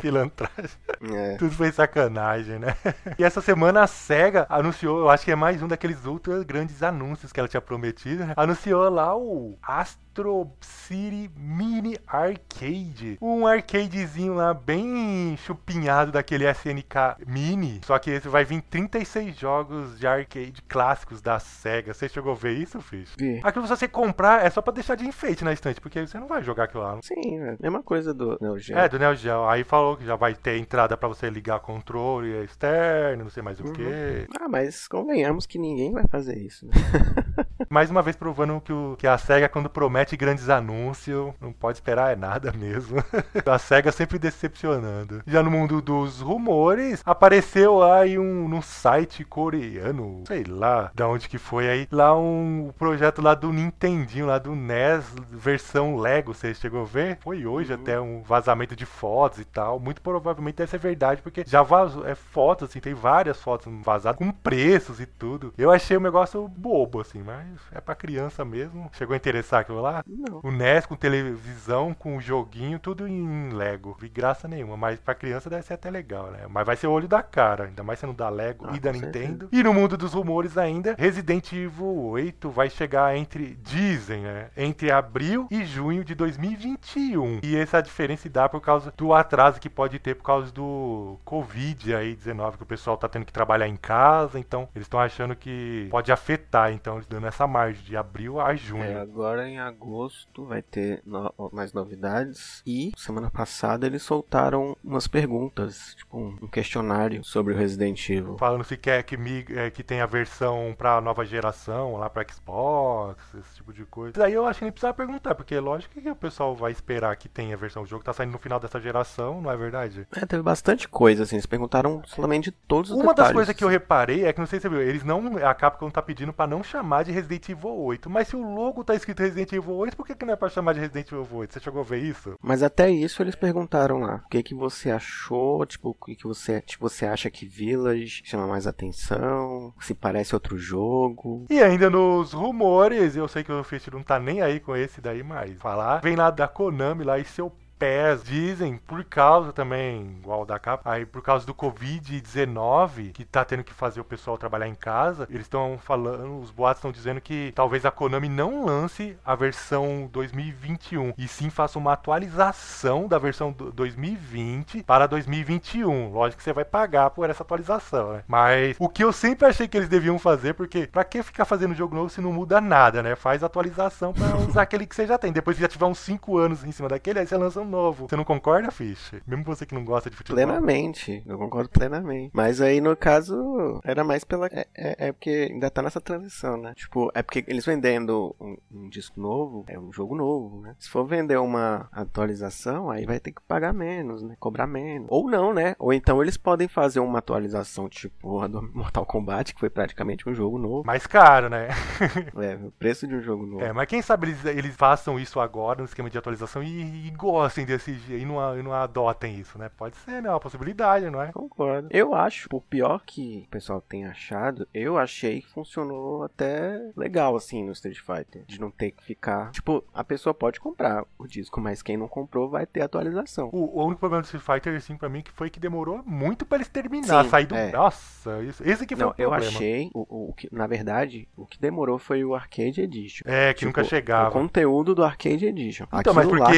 [0.00, 0.70] pilantragem.
[1.14, 1.36] é.
[1.36, 2.76] Tudo foi sacanagem, né?
[3.18, 6.82] E essa semana a SEGA anunciou, eu acho que é mais um daqueles ultra grandes
[6.82, 8.34] anúncios que ela tinha prometido, né?
[8.36, 13.16] Anunciou lá o Astro City Mini Arcade.
[13.20, 17.80] Um arcadezinho lá bem chupinhado daquele SNK Mini.
[17.84, 21.94] Só que esse vai vir 36 jogos de arcade clássicos da SEGA.
[21.94, 23.14] Você chegou a ver isso, Fish?
[23.18, 23.40] Vi.
[23.42, 26.26] Aquilo se você comprar é só pra deixar de enfeite na estante, porque você não
[26.26, 26.98] vai jogar aquilo lá.
[27.02, 27.56] Sim, é.
[27.60, 28.76] Mesma coisa do Neo Geo.
[28.78, 29.44] É, do Neo Geo.
[29.48, 33.58] Aí falou que já vai ter entrada pra você ligar controle externo, não sei mais
[33.60, 33.72] o Uhum.
[33.72, 34.26] que.
[34.40, 36.72] Ah, mas convenhamos que ninguém vai fazer isso, né?
[37.70, 41.78] Mais uma vez provando que, o- que a SEGA, quando promete grandes anúncios, não pode
[41.78, 42.98] esperar é nada mesmo.
[43.46, 45.22] a SEGA sempre decepcionando.
[45.26, 51.08] Já no mundo dos rumores, apareceu lá em um num site coreano, sei lá da
[51.08, 56.34] onde que foi aí, lá um projeto lá do Nintendinho, lá do NES, versão Lego,
[56.34, 57.18] você chegou a ver?
[57.22, 59.78] Foi hoje até um vazamento de fotos e tal.
[59.80, 64.18] Muito provavelmente deve ser verdade, porque já vazou, é fotos, assim, tem várias fotos vazadas
[64.18, 65.52] com preços e tudo.
[65.56, 68.90] Eu achei um negócio bobo, assim, mas é pra criança mesmo.
[68.92, 70.02] Chegou a interessar aquilo lá?
[70.06, 70.40] Não.
[70.42, 73.96] O NES com televisão, com joguinho, tudo em Lego.
[74.00, 76.40] Vi graça nenhuma, mas pra criança deve ser até legal, né?
[76.48, 78.92] Mas vai ser o olho da cara, ainda mais sendo da Lego Ah, e da
[78.92, 79.48] Nintendo.
[79.52, 84.50] E no mundo dos rumores ainda, Resident Evil 8 vai chegar entre, dizem, né?
[84.56, 87.40] Entre abril e junho de 2021.
[87.42, 91.94] E essa diferença dá por causa do atraso que pode ter por causa do Covid
[91.94, 95.34] aí, 19, que o pessoal tá tendo que trabalhar em casa, então eles estão achando
[95.34, 98.82] que pode afetar, então eles dando essa margem de abril a junho.
[98.84, 102.62] É, agora em agosto vai ter no- mais novidades.
[102.66, 108.36] E semana passada eles soltaram umas perguntas, tipo um, questionário sobre o Resident Evil.
[108.38, 113.16] Falando se quer que, mig- é, que tenha versão pra nova geração, lá pra Xbox,
[113.34, 114.12] esse tipo de coisa.
[114.12, 117.16] Isso aí eu acho que nem precisava perguntar, porque lógico que o pessoal vai esperar
[117.16, 117.82] que tenha versão.
[117.82, 120.06] O jogo tá saindo no final dessa geração, não é verdade?
[120.14, 121.36] É, teve bastante coisa, assim.
[121.36, 123.34] Eles perguntaram somente de todos os Uma das detalhes.
[123.34, 125.22] coisas que eu reparei é que, não sei se você viu, eles não.
[125.46, 128.10] A Capcom tá pedindo pra não chamar de Resident Evil 8.
[128.10, 130.48] Mas se o logo tá escrito Resident Evil 8, por que, que não é pra
[130.48, 131.54] chamar de Resident Evil 8?
[131.54, 132.34] Você chegou a ver isso?
[132.42, 134.22] Mas até isso eles perguntaram lá.
[134.24, 135.64] O que que você achou?
[135.66, 139.72] Tipo, o que que você, tipo, você acha que Village chama mais atenção?
[139.80, 141.46] Se parece outro jogo?
[141.48, 145.00] E ainda nos rumores, eu sei que o Fist não tá nem aí com esse
[145.00, 150.02] daí, mas falar, vem lá da Konami lá e seu pés, dizem, por causa também,
[150.20, 154.38] igual da capa, aí por causa do Covid-19, que tá tendo que fazer o pessoal
[154.38, 158.64] trabalhar em casa, eles estão falando, os boatos estão dizendo que talvez a Konami não
[158.64, 166.12] lance a versão 2021, e sim faça uma atualização da versão do- 2020 para 2021.
[166.12, 168.22] Lógico que você vai pagar por essa atualização, né?
[168.28, 171.74] Mas o que eu sempre achei que eles deviam fazer, porque pra que ficar fazendo
[171.74, 173.16] jogo novo se não muda nada, né?
[173.16, 175.32] Faz atualização pra usar aquele que você já tem.
[175.32, 178.06] Depois que já tiver uns 5 anos em cima daquele, aí você lança um novo.
[178.08, 179.12] Você não concorda, Fish?
[179.26, 180.36] Mesmo você que não gosta de futebol.
[180.36, 182.30] Plenamente, eu concordo plenamente.
[182.32, 184.46] Mas aí, no caso, era mais pela.
[184.46, 186.72] É, é- é porque ainda tá nessa transição, né?
[186.76, 190.76] Tipo, é porque eles vendendo um, um disco novo, é um jogo novo, né?
[190.78, 194.36] Se for vender uma atualização, aí vai ter que pagar menos, né?
[194.38, 195.08] Cobrar menos.
[195.10, 195.74] Ou não, né?
[195.78, 200.28] Ou então eles podem fazer uma atualização tipo a do Mortal Kombat, que foi praticamente
[200.28, 200.86] um jogo novo.
[200.86, 201.68] Mais caro, né?
[202.42, 203.62] É, o preço de um jogo novo.
[203.64, 207.10] É, mas quem sabe eles, eles façam isso agora no esquema de atualização e, e
[207.10, 209.70] gostem pensem desse jeito e não, e não adotem isso, né?
[209.76, 210.28] Pode ser, né?
[210.30, 211.32] Uma possibilidade, não é?
[211.32, 211.88] Concordo.
[211.90, 217.36] Eu acho, por pior que o pessoal tenha achado, eu achei que funcionou até legal,
[217.36, 218.44] assim, no Street Fighter.
[218.46, 219.50] De não ter que ficar.
[219.52, 223.48] Tipo, a pessoa pode comprar o disco, mas quem não comprou vai ter atualização.
[223.52, 226.44] O, o único problema do Street Fighter, assim, pra mim, que foi que demorou muito
[226.44, 227.54] pra eles terminar, Sim, sair do.
[227.54, 227.72] é.
[227.72, 229.52] Nossa, isso, esse que foi Não, o eu problema.
[229.56, 233.24] achei, o, o, o que, na verdade, o que demorou foi o Arcade Edition.
[233.26, 234.28] É, que nunca Tipo, chegava.
[234.28, 235.84] O conteúdo do Arcade Edition.
[235.92, 236.56] Então, mas Aquilo porque lá que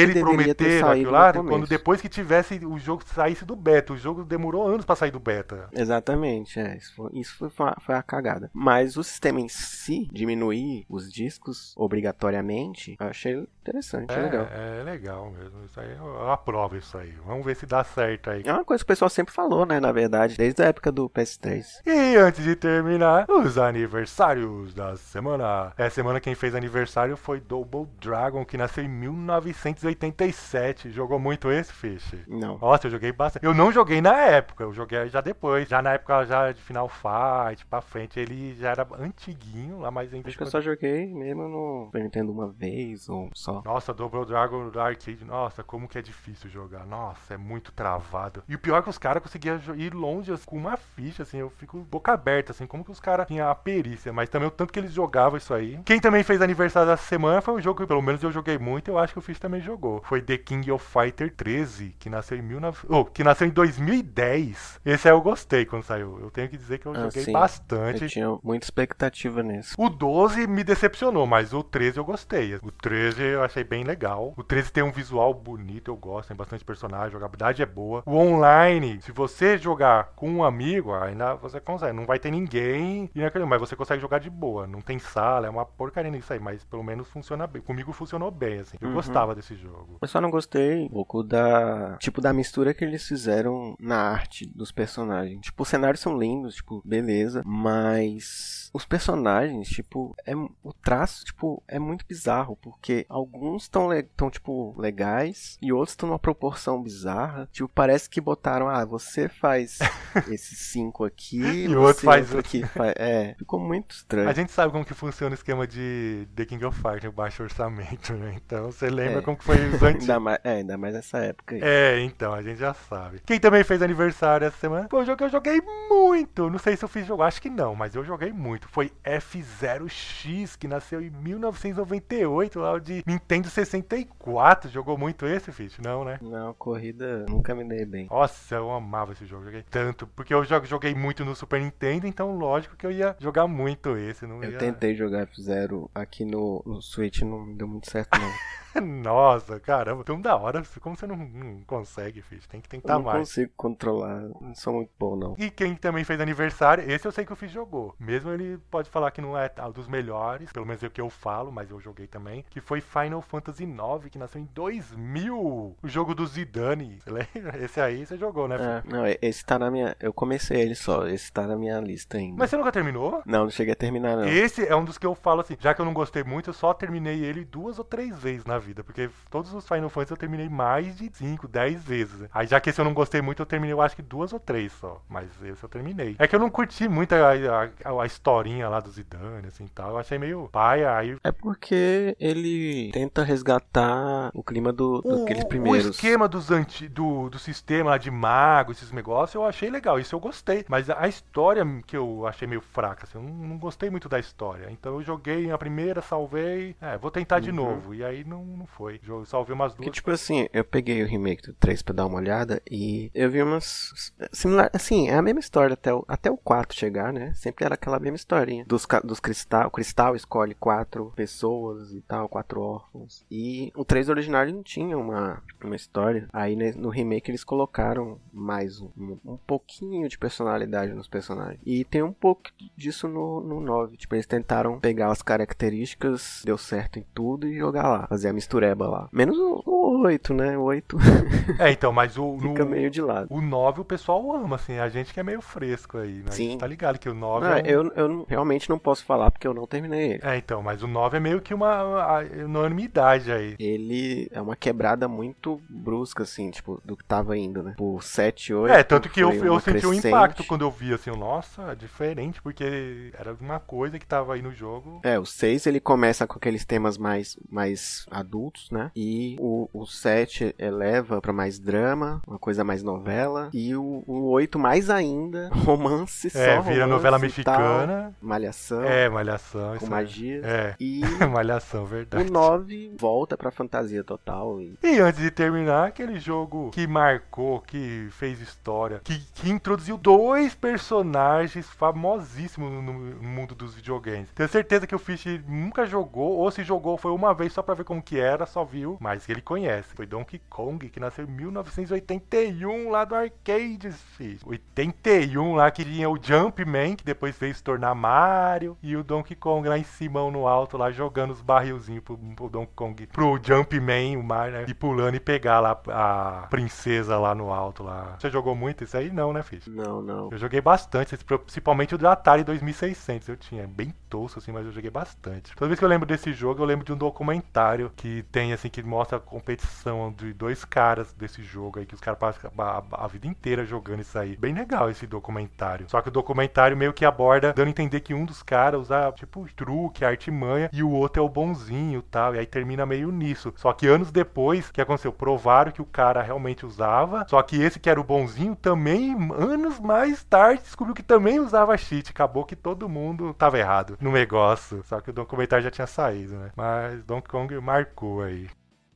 [0.94, 4.84] saído lá, quando depois que tivesse o jogo saísse do beta, o jogo demorou anos
[4.84, 5.68] pra sair do beta.
[5.72, 6.76] Exatamente, é.
[6.76, 8.50] Isso foi, isso foi, foi a- cagada.
[8.52, 14.46] Mas o sistema em si, diminuir os discos obrigatoriamente, eu achei interessante, É, legal.
[14.50, 15.64] é legal mesmo.
[15.64, 17.12] Isso aí eu, aprovo isso aí.
[17.26, 18.42] Vamos ver se dá certo aí.
[18.44, 21.08] É uma coisa que o pessoal sempre falou, né, na verdade, desde a época do
[21.08, 21.80] PS3.
[21.86, 25.72] E antes de terminar, os aniversários da semana.
[25.78, 30.73] É, semana quem fez aniversário foi Double Dragon, que nasceu em 1987.
[30.90, 32.14] Jogou muito esse, Fish?
[32.26, 32.58] Não.
[32.58, 33.44] Nossa, eu joguei bastante.
[33.44, 35.68] Eu não joguei na época, eu joguei já depois.
[35.68, 38.18] Já na época já de Final Fight pra frente.
[38.18, 42.02] Ele já era antiguinho, lá mais em Acho que eu só joguei mesmo no Super
[42.02, 43.62] Nintendo uma vez ou só.
[43.64, 46.86] Nossa, Double Dragon da arcade, nossa, como que é difícil jogar.
[46.86, 48.42] Nossa, é muito travado.
[48.48, 51.38] E o pior é que os caras conseguiam ir longe assim, com uma ficha, assim,
[51.38, 54.50] eu fico boca aberta, assim, como que os caras tinham a perícia, mas também o
[54.50, 55.78] tanto que eles jogavam isso aí.
[55.84, 58.88] Quem também fez aniversário dessa semana foi um jogo que pelo menos eu joguei muito,
[58.88, 60.02] eu acho que o Fish também jogou.
[60.04, 62.86] Foi The King of Fighter 13, que nasceu em 19...
[62.88, 64.80] oh, que nasceu em 2010.
[64.84, 66.18] Esse aí eu gostei quando saiu.
[66.20, 67.32] Eu tenho que dizer que eu Ah, joguei sim.
[67.32, 68.02] bastante.
[68.04, 69.74] Eu tinha muita expectativa nisso.
[69.78, 72.54] O 12 me decepcionou, mas o 13 eu gostei.
[72.56, 74.32] O 13 eu achei bem legal.
[74.36, 78.02] O 13 tem um visual bonito, eu gosto, tem bastante personagem, a jogabilidade é boa.
[78.06, 81.92] O online, se você jogar com um amigo, ainda você consegue.
[81.94, 84.66] Não vai ter ninguém, é mas você consegue jogar de boa.
[84.66, 87.60] Não tem sala, é uma porcaria nisso aí, mas pelo menos funciona bem.
[87.62, 88.76] Comigo funcionou bem, assim.
[88.80, 88.94] Eu Uhum.
[88.94, 89.98] gostava desse jogo.
[90.00, 91.96] Eu só não gostei um pouco da.
[91.98, 95.40] Tipo, da mistura que eles fizeram na arte dos personagens.
[95.40, 97.42] Tipo, os cenários são lindos, tipo, beleza.
[97.44, 102.56] Mas os personagens, tipo, é, o traço, tipo, é muito bizarro.
[102.56, 107.48] Porque alguns estão, tão, tipo, legais e outros estão numa proporção bizarra.
[107.52, 109.78] Tipo, parece que botaram, ah, você faz
[110.30, 111.40] esses cinco aqui.
[111.40, 112.64] E o outro faz aqui.
[112.66, 112.94] Faz...
[112.96, 114.28] É, ficou muito estranho.
[114.28, 118.12] A gente sabe como que funciona o esquema de The King of Fighters, baixo orçamento,
[118.14, 118.34] né?
[118.44, 119.22] Então você lembra É.
[119.22, 120.02] como que foi os antigos.
[120.08, 121.60] Ainda mais, é, ainda mais nessa época aí.
[121.64, 123.20] É, então, a gente já sabe.
[123.24, 126.50] Quem também fez aniversário essa semana foi um jogo que eu joguei muito.
[126.50, 128.68] Não sei se eu fiz jogo, acho que não, mas eu joguei muito.
[128.68, 134.70] Foi F0X, que nasceu em 1998, lá de Nintendo 64.
[134.70, 135.78] Jogou muito esse, Fish?
[135.78, 136.18] Não, né?
[136.20, 138.06] Não, corrida nunca me dei bem.
[138.10, 140.06] Nossa, eu amava esse jogo, joguei tanto.
[140.08, 143.96] Porque eu jo- joguei muito no Super Nintendo, então lógico que eu ia jogar muito
[143.96, 144.26] esse.
[144.26, 144.58] Não Eu ia...
[144.58, 148.28] tentei jogar F0 aqui no, no Switch, não deu muito certo não.
[148.82, 150.62] Nossa, caramba, tão da hora.
[150.80, 152.46] Como você não, não consegue, Fish?
[152.46, 153.18] Tem que Eu tentar não mais.
[153.18, 155.34] consigo controlar, não sou muito bom não.
[155.38, 157.94] E quem também fez aniversário, esse eu sei que o Fiz jogou.
[157.98, 161.10] Mesmo ele pode falar que não é dos melhores, pelo menos é o que eu
[161.10, 165.36] falo, mas eu joguei também, que foi Final Fantasy IX, que nasceu em 2000.
[165.36, 167.00] O jogo do Zidane.
[167.00, 167.58] Você lembra?
[167.64, 168.56] Esse aí você jogou, né?
[168.56, 169.96] É, não, esse tá na minha.
[170.00, 172.36] Eu comecei ele só, esse tá na minha lista ainda.
[172.38, 173.22] Mas você nunca terminou?
[173.26, 174.24] Não, não cheguei a terminar não.
[174.24, 176.54] Esse é um dos que eu falo assim, já que eu não gostei muito, eu
[176.54, 180.16] só terminei ele duas ou três vezes na vida, porque todos os Final Fantasy eu
[180.16, 182.28] terminei mais de 5, 10 vezes.
[182.32, 184.40] Aí já que esse eu não gostei muito, eu terminei eu acho que duas ou
[184.40, 186.16] três só, mas esse eu terminei.
[186.18, 189.90] É que eu não curti muito a, a, a historinha lá do Zidane, assim, tal,
[189.90, 191.16] eu achei meio paia, aí...
[191.22, 195.86] É porque ele tenta resgatar o clima do, daqueles o, primeiros.
[195.86, 199.98] o esquema dos anti, do, do sistema lá de mago, esses negócios, eu achei legal,
[199.98, 200.64] isso eu gostei.
[200.68, 204.18] Mas a história que eu achei meio fraca, assim, eu não, não gostei muito da
[204.18, 204.68] história.
[204.70, 207.56] Então eu joguei a primeira, salvei, é, vou tentar de Uhum.
[207.56, 207.94] novo.
[207.94, 209.00] E aí não, não foi.
[209.06, 209.94] Eu salvei umas Que duas.
[209.94, 213.42] tipo assim, eu peguei o remake do 3 pra dar uma olhada e eu vi
[213.42, 214.12] umas.
[214.32, 217.32] Similar, assim, é a mesma história até o, até o 4 chegar, né?
[217.34, 218.64] Sempre era aquela mesma historinha.
[218.66, 223.24] Dos, dos cristal, o cristal escolhe quatro pessoas e tal, quatro órfãos.
[223.30, 226.28] E o 3 original não tinha uma, uma história.
[226.32, 231.60] Aí ne- no remake eles colocaram mais um, um, um pouquinho de personalidade nos personagens.
[231.64, 232.42] E tem um pouco
[232.76, 233.96] disso no, no 9.
[233.96, 238.06] Tipo, eles tentaram pegar as características, deu certo em tudo e jogar lá.
[238.06, 239.08] Fazer a mistureba lá.
[239.10, 240.56] Menos o, o 8, né?
[240.58, 240.96] O 8
[241.58, 242.36] É, então, mas o.
[242.36, 243.26] No, fica meio de lado.
[243.30, 246.30] O 9 o pessoal ama, assim, a gente que é meio fresco aí, né?
[246.30, 246.58] Sim.
[246.58, 249.46] Tá ligado que o 9 Ah, é um- eu, eu realmente não posso falar porque
[249.46, 250.20] eu não terminei ele.
[250.22, 253.56] É, então, mas o 9 é meio que uma enormidade aí.
[253.58, 257.74] Ele é uma quebrada muito brusca, assim, tipo, do que tava indo, né?
[257.76, 258.72] Por 7, 8.
[258.74, 262.40] É, tanto que eu, eu senti um impacto quando eu vi, assim, nossa, é diferente,
[262.42, 265.00] porque era uma coisa que tava aí no jogo.
[265.02, 268.90] É, o 6 ele começa com aqueles temas mais, mais adultos, né?
[268.96, 273.50] E o, o 7 eleva pra mais drama, uma coisa mais novela.
[273.52, 276.38] E o, o 8 mais ainda, romance só.
[276.38, 278.02] É, vira novela mexicana.
[278.02, 278.82] tal, malhação.
[278.84, 279.76] É, malhação.
[279.78, 280.40] Com magia.
[280.44, 281.26] É, E é.
[281.26, 282.28] malhação, verdade.
[282.28, 284.60] o 9 volta pra fantasia total.
[284.60, 284.78] E...
[284.82, 290.54] E antes de terminar, aquele jogo que marcou, que fez história, que, que introduziu dois
[290.54, 294.30] personagens famosíssimos no, no mundo dos videogames.
[294.34, 297.74] Tenho certeza que o Fish nunca jogou, ou se jogou foi uma vez só pra
[297.74, 299.94] ver como que era, só viu, mas ele conhece.
[299.94, 304.40] Foi Donkey Kong, que nasceu em 1981 lá do Arcades, Fish.
[304.44, 309.34] 81 lá que tinha o Jumpman, que depois veio se tornar Mario, e o Donkey
[309.34, 313.40] Kong lá em cima, no alto, lá jogando os barrilzinhos pro, pro Donkey Kong, pro
[313.42, 314.64] Jumpman, o Mario, né?
[314.68, 318.16] E pulando e pegar lá a princesa lá no alto lá.
[318.18, 319.10] Você jogou muito isso aí?
[319.10, 319.66] Não, né, Fish?
[319.66, 320.28] Não, não.
[320.30, 323.28] Eu joguei bastante, principalmente o do Atari 2600.
[323.28, 325.52] Eu tinha bem tosco assim, mas eu joguei bastante.
[325.56, 328.68] Toda vez que eu lembro desse jogo, eu lembro de um documentário que tem assim
[328.68, 332.82] que mostra a competição de dois caras desse jogo aí que os caras passam a,
[332.92, 334.36] a vida inteira jogando isso aí.
[334.36, 335.86] Bem legal esse documentário.
[335.90, 339.10] Só que o documentário meio que aborda dando a entender que um dos caras usa
[339.16, 342.36] tipo truque, artimanha e o outro é o bonzinho, tal.
[342.36, 343.52] E aí termina meio nisso.
[343.56, 345.12] Só que anos depois, o que aconteceu?
[345.12, 347.26] Provaram que o cara realmente usava.
[347.28, 351.76] Só que esse que era o bonzinho também, anos mais tarde, descobriu que também usava
[351.76, 352.10] cheat.
[352.10, 354.84] Acabou que todo mundo tava errado no negócio.
[354.84, 356.50] Só que o documentário já tinha saído, né?
[356.54, 358.48] Mas Donkey Kong marcou aí.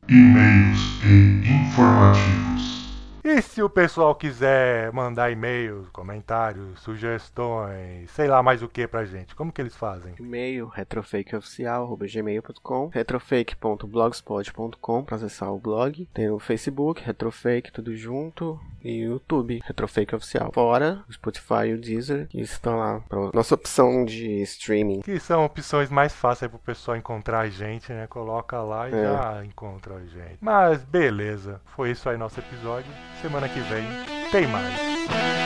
[0.07, 2.89] E-mails e informativos.
[3.25, 9.05] E se o pessoal quiser mandar e-mails, comentários, sugestões, sei lá mais o que pra
[9.05, 10.15] gente, como que eles fazem?
[10.17, 16.09] E-mail retrofakeoficial.gmail.com retrofake.blogspot.com para acessar o blog.
[16.15, 18.61] Tem o Facebook, Retrofake, tudo junto.
[18.85, 20.53] E o YouTube, Retrofake Oficial.
[20.53, 25.01] Fora o Spotify e o Deezer, que estão lá para nossa opção de streaming.
[25.01, 28.07] Que são opções mais fáceis pro pessoal encontrar a gente, né?
[28.07, 29.03] Coloca lá e É.
[29.03, 30.39] já encontra a gente.
[30.41, 32.89] Mas beleza, foi isso aí nosso episódio.
[33.21, 33.87] Semana que vem
[34.31, 35.38] tem mais.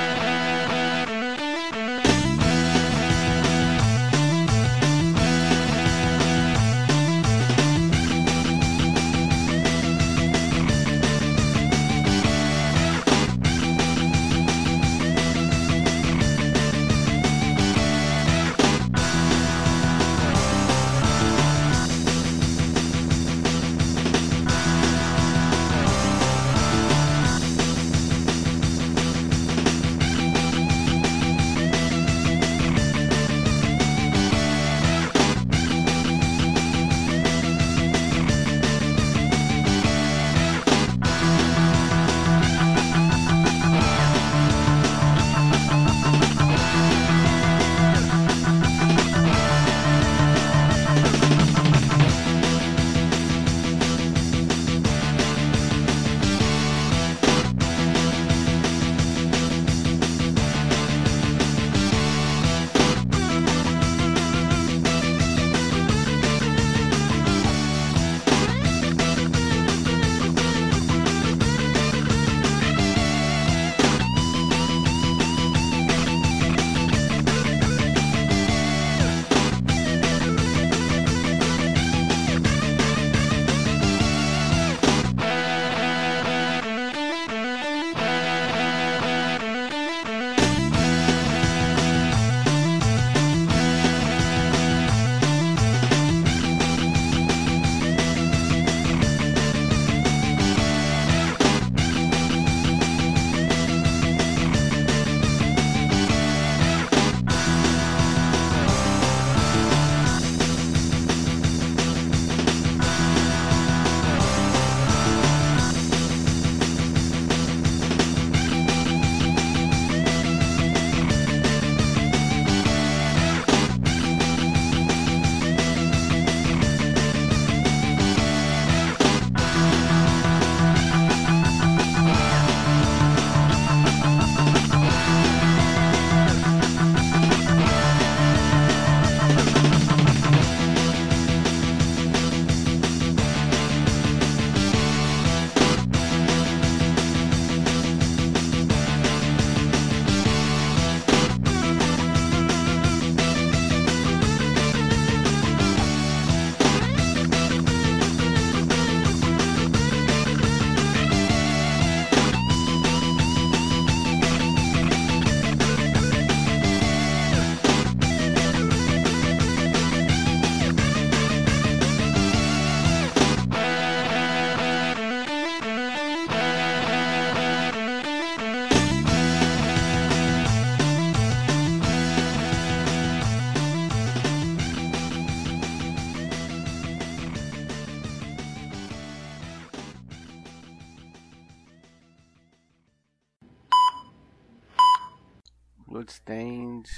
[195.93, 196.89] Bloodstained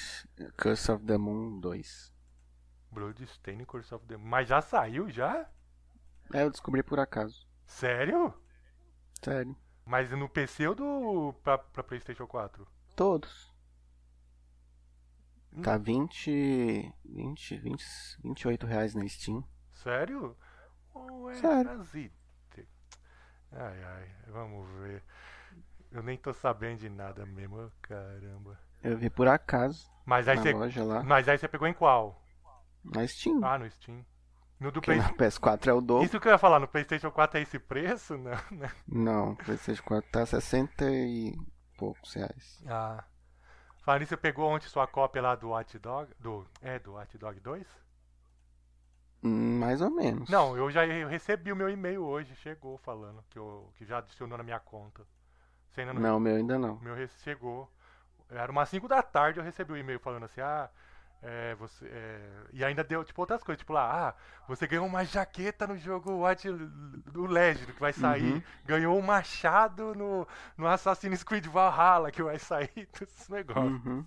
[0.57, 1.83] Curse of the Moon 2.
[2.93, 5.51] Bloodstained Curse of the Mas já saiu, já?
[6.33, 7.45] É, eu descobri por acaso.
[7.67, 8.33] Sério?
[9.21, 9.57] Sério.
[9.85, 11.33] Mas no PC ou do...
[11.43, 12.65] pra, pra Playstation 4?
[12.95, 13.53] Todos.
[15.61, 17.85] Tá 20, 20, 20,
[18.23, 19.45] 28 reais na Steam.
[19.73, 20.37] Sério?
[20.95, 21.81] Ou é Sério.
[23.51, 25.03] Ai, ai, vamos ver.
[25.91, 28.57] Eu nem tô sabendo de nada mesmo, caramba.
[28.85, 30.53] Eu vi por acaso Mas aí na você...
[30.53, 31.03] loja lá.
[31.03, 32.23] Mas aí você pegou em qual?
[32.85, 33.43] Na Steam.
[33.43, 34.05] Ah, no Steam.
[34.61, 34.99] No do Play...
[34.99, 36.05] na PS4 é o dobro.
[36.05, 38.17] Isso que eu ia falar, no Playstation 4 é esse preço?
[38.19, 38.71] Não, né?
[38.87, 41.35] Não, o PlayStation 4 tá 60 e
[41.77, 42.63] poucos reais.
[42.67, 43.05] Ah.
[43.83, 46.11] Falando você pegou ontem sua cópia lá do Watch Dog?
[46.19, 47.67] Do, é, do Watch Dog 2?
[49.23, 50.29] Hum, Mais ou menos.
[50.29, 53.99] Não, eu já eu recebi o meu e-mail hoje, chegou falando que, eu, que já
[53.99, 55.03] adicionou na minha conta.
[55.71, 56.79] Você ainda não, Não, o meu ainda não.
[56.81, 57.71] Meu chegou.
[58.31, 60.69] Era umas 5 da tarde, eu recebi o e-mail falando assim, ah,
[61.23, 61.87] é, você.
[61.87, 62.21] é,
[62.53, 64.15] E ainda deu, tipo, outras coisas, tipo lá, ah,
[64.49, 68.35] você ganhou uma jaqueta no jogo Watch do Legend que vai sair.
[68.35, 68.43] Uhum.
[68.65, 73.85] Ganhou um machado no, no Assassin's Creed Valhalla que vai sair, esses negócios.
[73.85, 74.05] Uhum.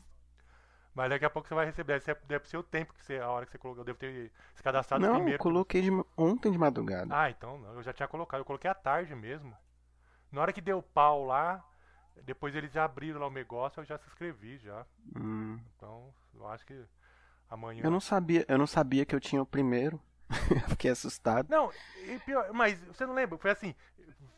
[0.94, 2.00] Mas daqui a pouco você vai receber.
[2.02, 3.20] Deve deve ser o tempo que você.
[3.20, 3.82] A hora que você colocou.
[3.82, 5.40] Eu devo ter se cadastrado Não, eu primeiro.
[5.40, 7.16] coloquei de, ontem de madrugada.
[7.16, 8.42] Ah, então não, eu já tinha colocado.
[8.42, 9.56] Eu coloquei à tarde mesmo.
[10.32, 11.64] Na hora que deu pau lá,
[12.26, 14.86] depois eles já abriram lá o negócio, eu já se inscrevi já.
[15.16, 15.60] Hum.
[15.76, 16.80] Então, eu acho que
[17.50, 17.82] amanhã.
[17.84, 20.00] Eu não sabia, eu não sabia que eu tinha o primeiro.
[20.52, 21.48] Eu Fiquei assustado.
[21.50, 21.72] Não,
[22.04, 23.38] e pior, mas você não lembra?
[23.38, 23.74] Foi assim,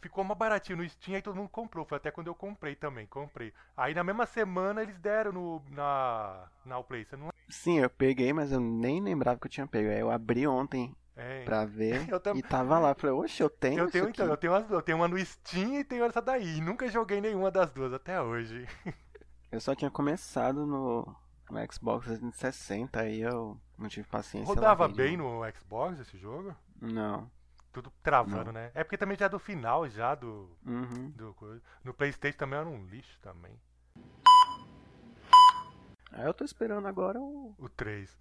[0.01, 1.86] ficou uma baratinho no Steam aí todo mundo comprou.
[1.86, 3.53] Foi até quando eu comprei também, comprei.
[3.75, 7.05] Aí na mesma semana eles deram no, na, na Play.
[7.05, 9.89] Você não Sim, eu peguei, mas eu nem lembrava que eu tinha pego.
[9.89, 12.95] Aí eu abri ontem é, pra ver tam- e tava lá.
[12.95, 14.72] Falei, oxe, eu tenho Eu tenho então, eu tenho, as, duas.
[14.72, 16.57] eu tenho uma no Steam e tenho essa daí.
[16.57, 18.67] E nunca joguei nenhuma das duas até hoje.
[19.51, 21.15] Eu só tinha começado no,
[21.49, 24.45] no Xbox 360, aí eu não tive paciência.
[24.47, 26.55] Rodava de bem no Xbox esse jogo?
[26.80, 27.28] Não.
[27.74, 28.51] Tudo travando, Não.
[28.51, 28.70] né?
[28.76, 30.55] É porque também já é do final, já do.
[30.63, 31.09] Uhum.
[31.15, 31.36] do.
[31.84, 33.59] No Playstation também era um lixo também.
[36.11, 38.15] Aí eu tô esperando agora o, O 3.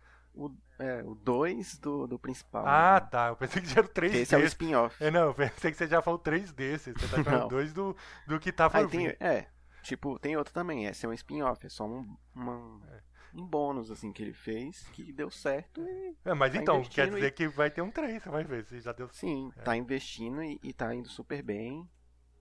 [0.46, 2.64] O, é, o 2 do, do principal.
[2.66, 3.08] Ah, né?
[3.10, 3.28] tá.
[3.28, 4.54] Eu pensei que já era o 3 Que esse é o desse.
[4.54, 5.02] spin-off.
[5.04, 6.94] É, não, eu pensei que você já falou 3 desses.
[6.94, 7.48] Você tá falando.
[7.48, 9.16] 2 do, do que tá por Aí tem, vir.
[9.20, 9.46] é,
[9.82, 12.80] tipo, tem outro também, esse é um spin-off, é só um, uma-
[13.34, 17.08] um bônus, assim, que ele fez, que deu certo e, É, mas tá então, quer
[17.10, 19.76] dizer e- que vai ter um 3, você vai ver se já deu sim, tá
[19.76, 21.88] investindo e, e tá indo super bem,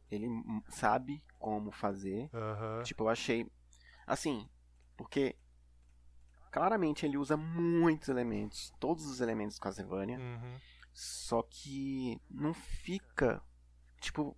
[0.10, 0.28] ele
[0.70, 2.84] sabe como fazer, Aham.
[2.84, 3.45] tipo, eu achei,
[4.06, 4.48] assim,
[4.95, 5.36] porque
[6.58, 10.58] claramente ele usa muitos elementos, todos os elementos do Castlevania, Uhum.
[10.93, 13.41] só que não fica,
[13.99, 14.36] tipo,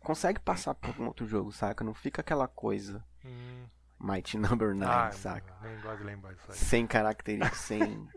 [0.00, 1.82] consegue passar por algum outro jogo, saca?
[1.84, 3.66] Não fica aquela coisa Hum.
[3.98, 5.54] Mighty Number 9, Ah, saca?
[5.62, 6.56] nem gosto de lembrar disso aí.
[6.58, 8.08] Sem características, sem.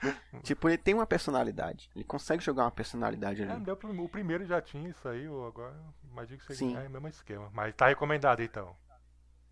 [0.42, 1.90] tipo, ele tem uma personalidade.
[1.94, 3.64] Ele consegue jogar uma personalidade É, ali.
[3.64, 7.08] deu pro- o primeiro já tinha isso aí, agora imagino que você é o mesmo
[7.08, 7.50] esquema.
[7.52, 8.74] Mas tá recomendado então.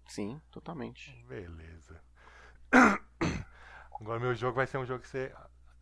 [0.06, 1.10] Sim, totalmente.
[1.28, 2.00] Beleza.
[4.00, 5.34] Agora meu jogo vai ser um jogo que você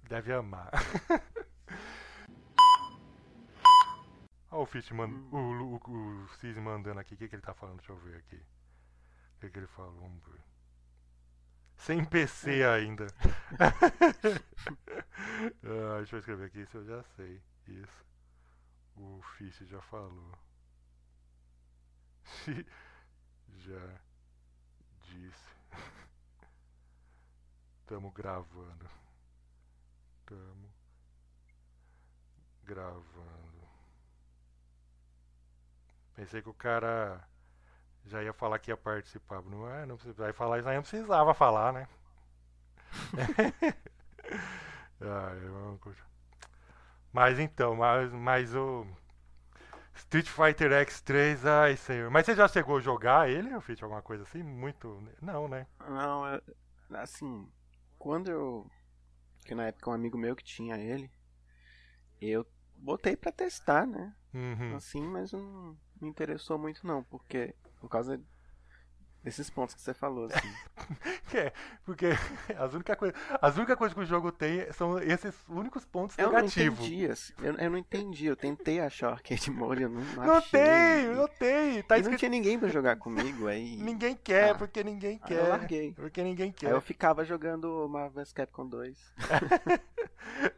[0.05, 0.71] deve amar.
[4.51, 5.09] Olha o Fish man...
[5.31, 7.77] o, o, o Cis mandando aqui, o que, que ele tá falando?
[7.77, 8.37] Deixa eu ver aqui.
[8.37, 10.01] O que, que ele falou?
[10.01, 10.41] Vamos ver.
[11.77, 13.07] Sem PC ainda.
[15.63, 17.43] ah, deixa eu escrever aqui, isso eu já sei.
[17.69, 18.07] Isso.
[18.97, 20.33] O Fish já falou.
[23.59, 24.01] já
[25.03, 25.57] disse.
[27.87, 28.87] Tamo gravando.
[30.27, 30.69] Tamo
[32.67, 33.67] gravando.
[36.15, 37.23] Pensei que o cara
[38.07, 39.43] já ia falar que ia participar.
[39.43, 40.23] Não é, não precisa.
[40.25, 41.89] Vai falar isso aí, não precisava falar, né?
[45.01, 46.07] Continuar.
[47.13, 48.87] Mas então, mas, mas o
[49.95, 52.11] Street Fighter X3, ai senhor.
[52.11, 54.43] Mas você já chegou a jogar ele, fez alguma coisa assim?
[54.43, 55.03] Muito.
[55.21, 55.67] Não, né?
[55.89, 56.41] Não, é-
[56.95, 57.49] assim,
[58.07, 58.71] quando eu.
[59.45, 61.11] Que na época um amigo meu que tinha ele,
[62.21, 62.47] eu
[62.77, 64.15] botei pra testar, né?
[64.33, 64.77] Uhum.
[64.77, 67.53] Assim, mas não me interessou muito não, porque.
[67.81, 68.23] Por causa
[69.27, 70.49] desses pontos que você falou, assim.
[71.35, 71.53] É,
[71.85, 72.07] porque
[72.57, 76.27] as únicas coisas as única coisa que o jogo tem são esses únicos pontos Eu
[76.29, 76.79] não negativos.
[76.79, 80.25] entendi, assim, eu, eu não entendi, eu tentei achar o arcade mode, eu não, não,
[80.25, 80.59] Não achei.
[80.61, 81.83] tem, não tem.
[81.83, 82.19] Tá e não escrito.
[82.21, 83.77] tinha ninguém pra jogar comigo, aí.
[83.77, 84.55] Ninguém quer, Ah.
[84.55, 85.49] porque ninguém Aí eu quer.
[85.49, 85.93] larguei.
[85.93, 86.71] Porque ninguém Aí quer.
[86.71, 89.13] eu ficava jogando Marvel vs Capcom 2.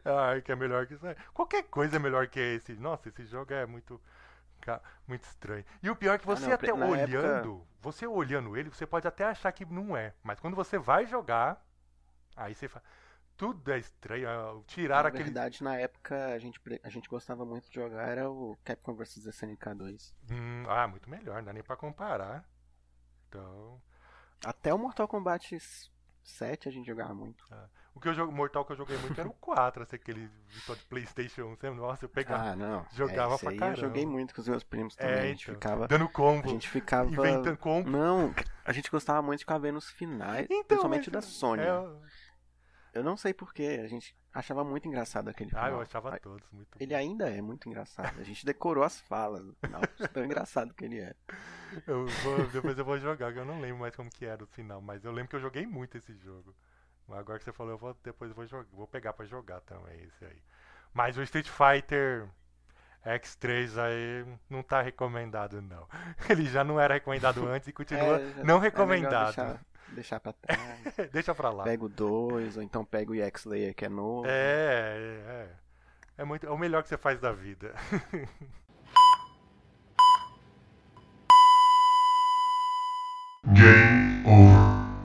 [0.05, 1.15] Ai, que é melhor que isso aí.
[1.33, 2.73] Qualquer coisa é melhor que esse.
[2.75, 3.99] Nossa, esse jogo é muito.
[5.07, 5.65] Muito estranho.
[5.81, 8.85] E o pior é que Ah, você não, até na olhando, você olhando ele, você
[8.85, 10.13] pode até achar que não é.
[10.23, 11.63] Mas quando você vai jogar,
[12.35, 12.83] aí você fala.
[13.37, 14.27] Tudo é estranho.
[14.27, 15.23] ah, Tirar Na aquele.
[15.23, 19.25] verdade, na época, a gente, a gente gostava muito de jogar, era o Capcom vs
[19.27, 20.15] SNK 2.
[20.29, 22.43] Hum, ah, muito melhor, não dá nem pra comparar.
[23.29, 23.81] Então.
[24.43, 25.57] Até o Mortal Kombat
[26.23, 27.45] 7 a gente jogava muito.
[27.93, 30.77] O que eu jogo, Mortal que eu joguei muito era o 4, assim, aquele virtual
[30.77, 32.51] de Playstation 1, sempre, nossa, eu pegava.
[32.51, 32.85] Ah, não.
[32.93, 33.77] Jogava é, pra caramba.
[33.77, 35.15] Eu joguei muito com os meus primos também.
[35.15, 35.87] é, a gente então, ficava.
[35.87, 37.09] dando combo, A gente ficava.
[37.09, 37.89] inventando combo.
[37.89, 41.61] Não, a gente gostava muito de ficar vendo os finais, Então, principalmente mas- da Sony.
[41.63, 41.87] é,
[42.93, 45.65] Eu não sei porquê, a gente achava muito engraçado aquele final.
[45.65, 48.19] ah, eu achava Aí- todos muito Ele ainda é muito engraçado.
[48.19, 49.81] A gente decorou as falas no final,
[50.13, 51.13] tão engraçado que ele é.
[51.85, 54.47] Eu vou- depois eu vou jogar, que eu não lembro mais como que era o
[54.47, 56.55] final, mas eu lembro que eu joguei muito esse jogo.
[57.07, 59.61] Mas Agora que você falou, eu vou, depois eu vou, jogar, vou pegar pra jogar
[59.61, 60.41] também esse aí.
[60.93, 62.27] Mas o Street Fighter
[63.05, 65.87] X3 aí não tá recomendado não.
[66.29, 69.25] Ele já não era recomendado antes e continua É, não é recomendado.
[69.35, 69.61] deixar,
[69.93, 70.59] deixar pra trás.
[71.11, 71.63] Deixa pra lá.
[71.63, 74.27] Pega o 2, ou então pega o EX Layer que é novo.
[74.27, 75.49] É, é, é.
[76.19, 77.73] É, muito, é o melhor que você faz da vida.
[83.53, 84.08] Game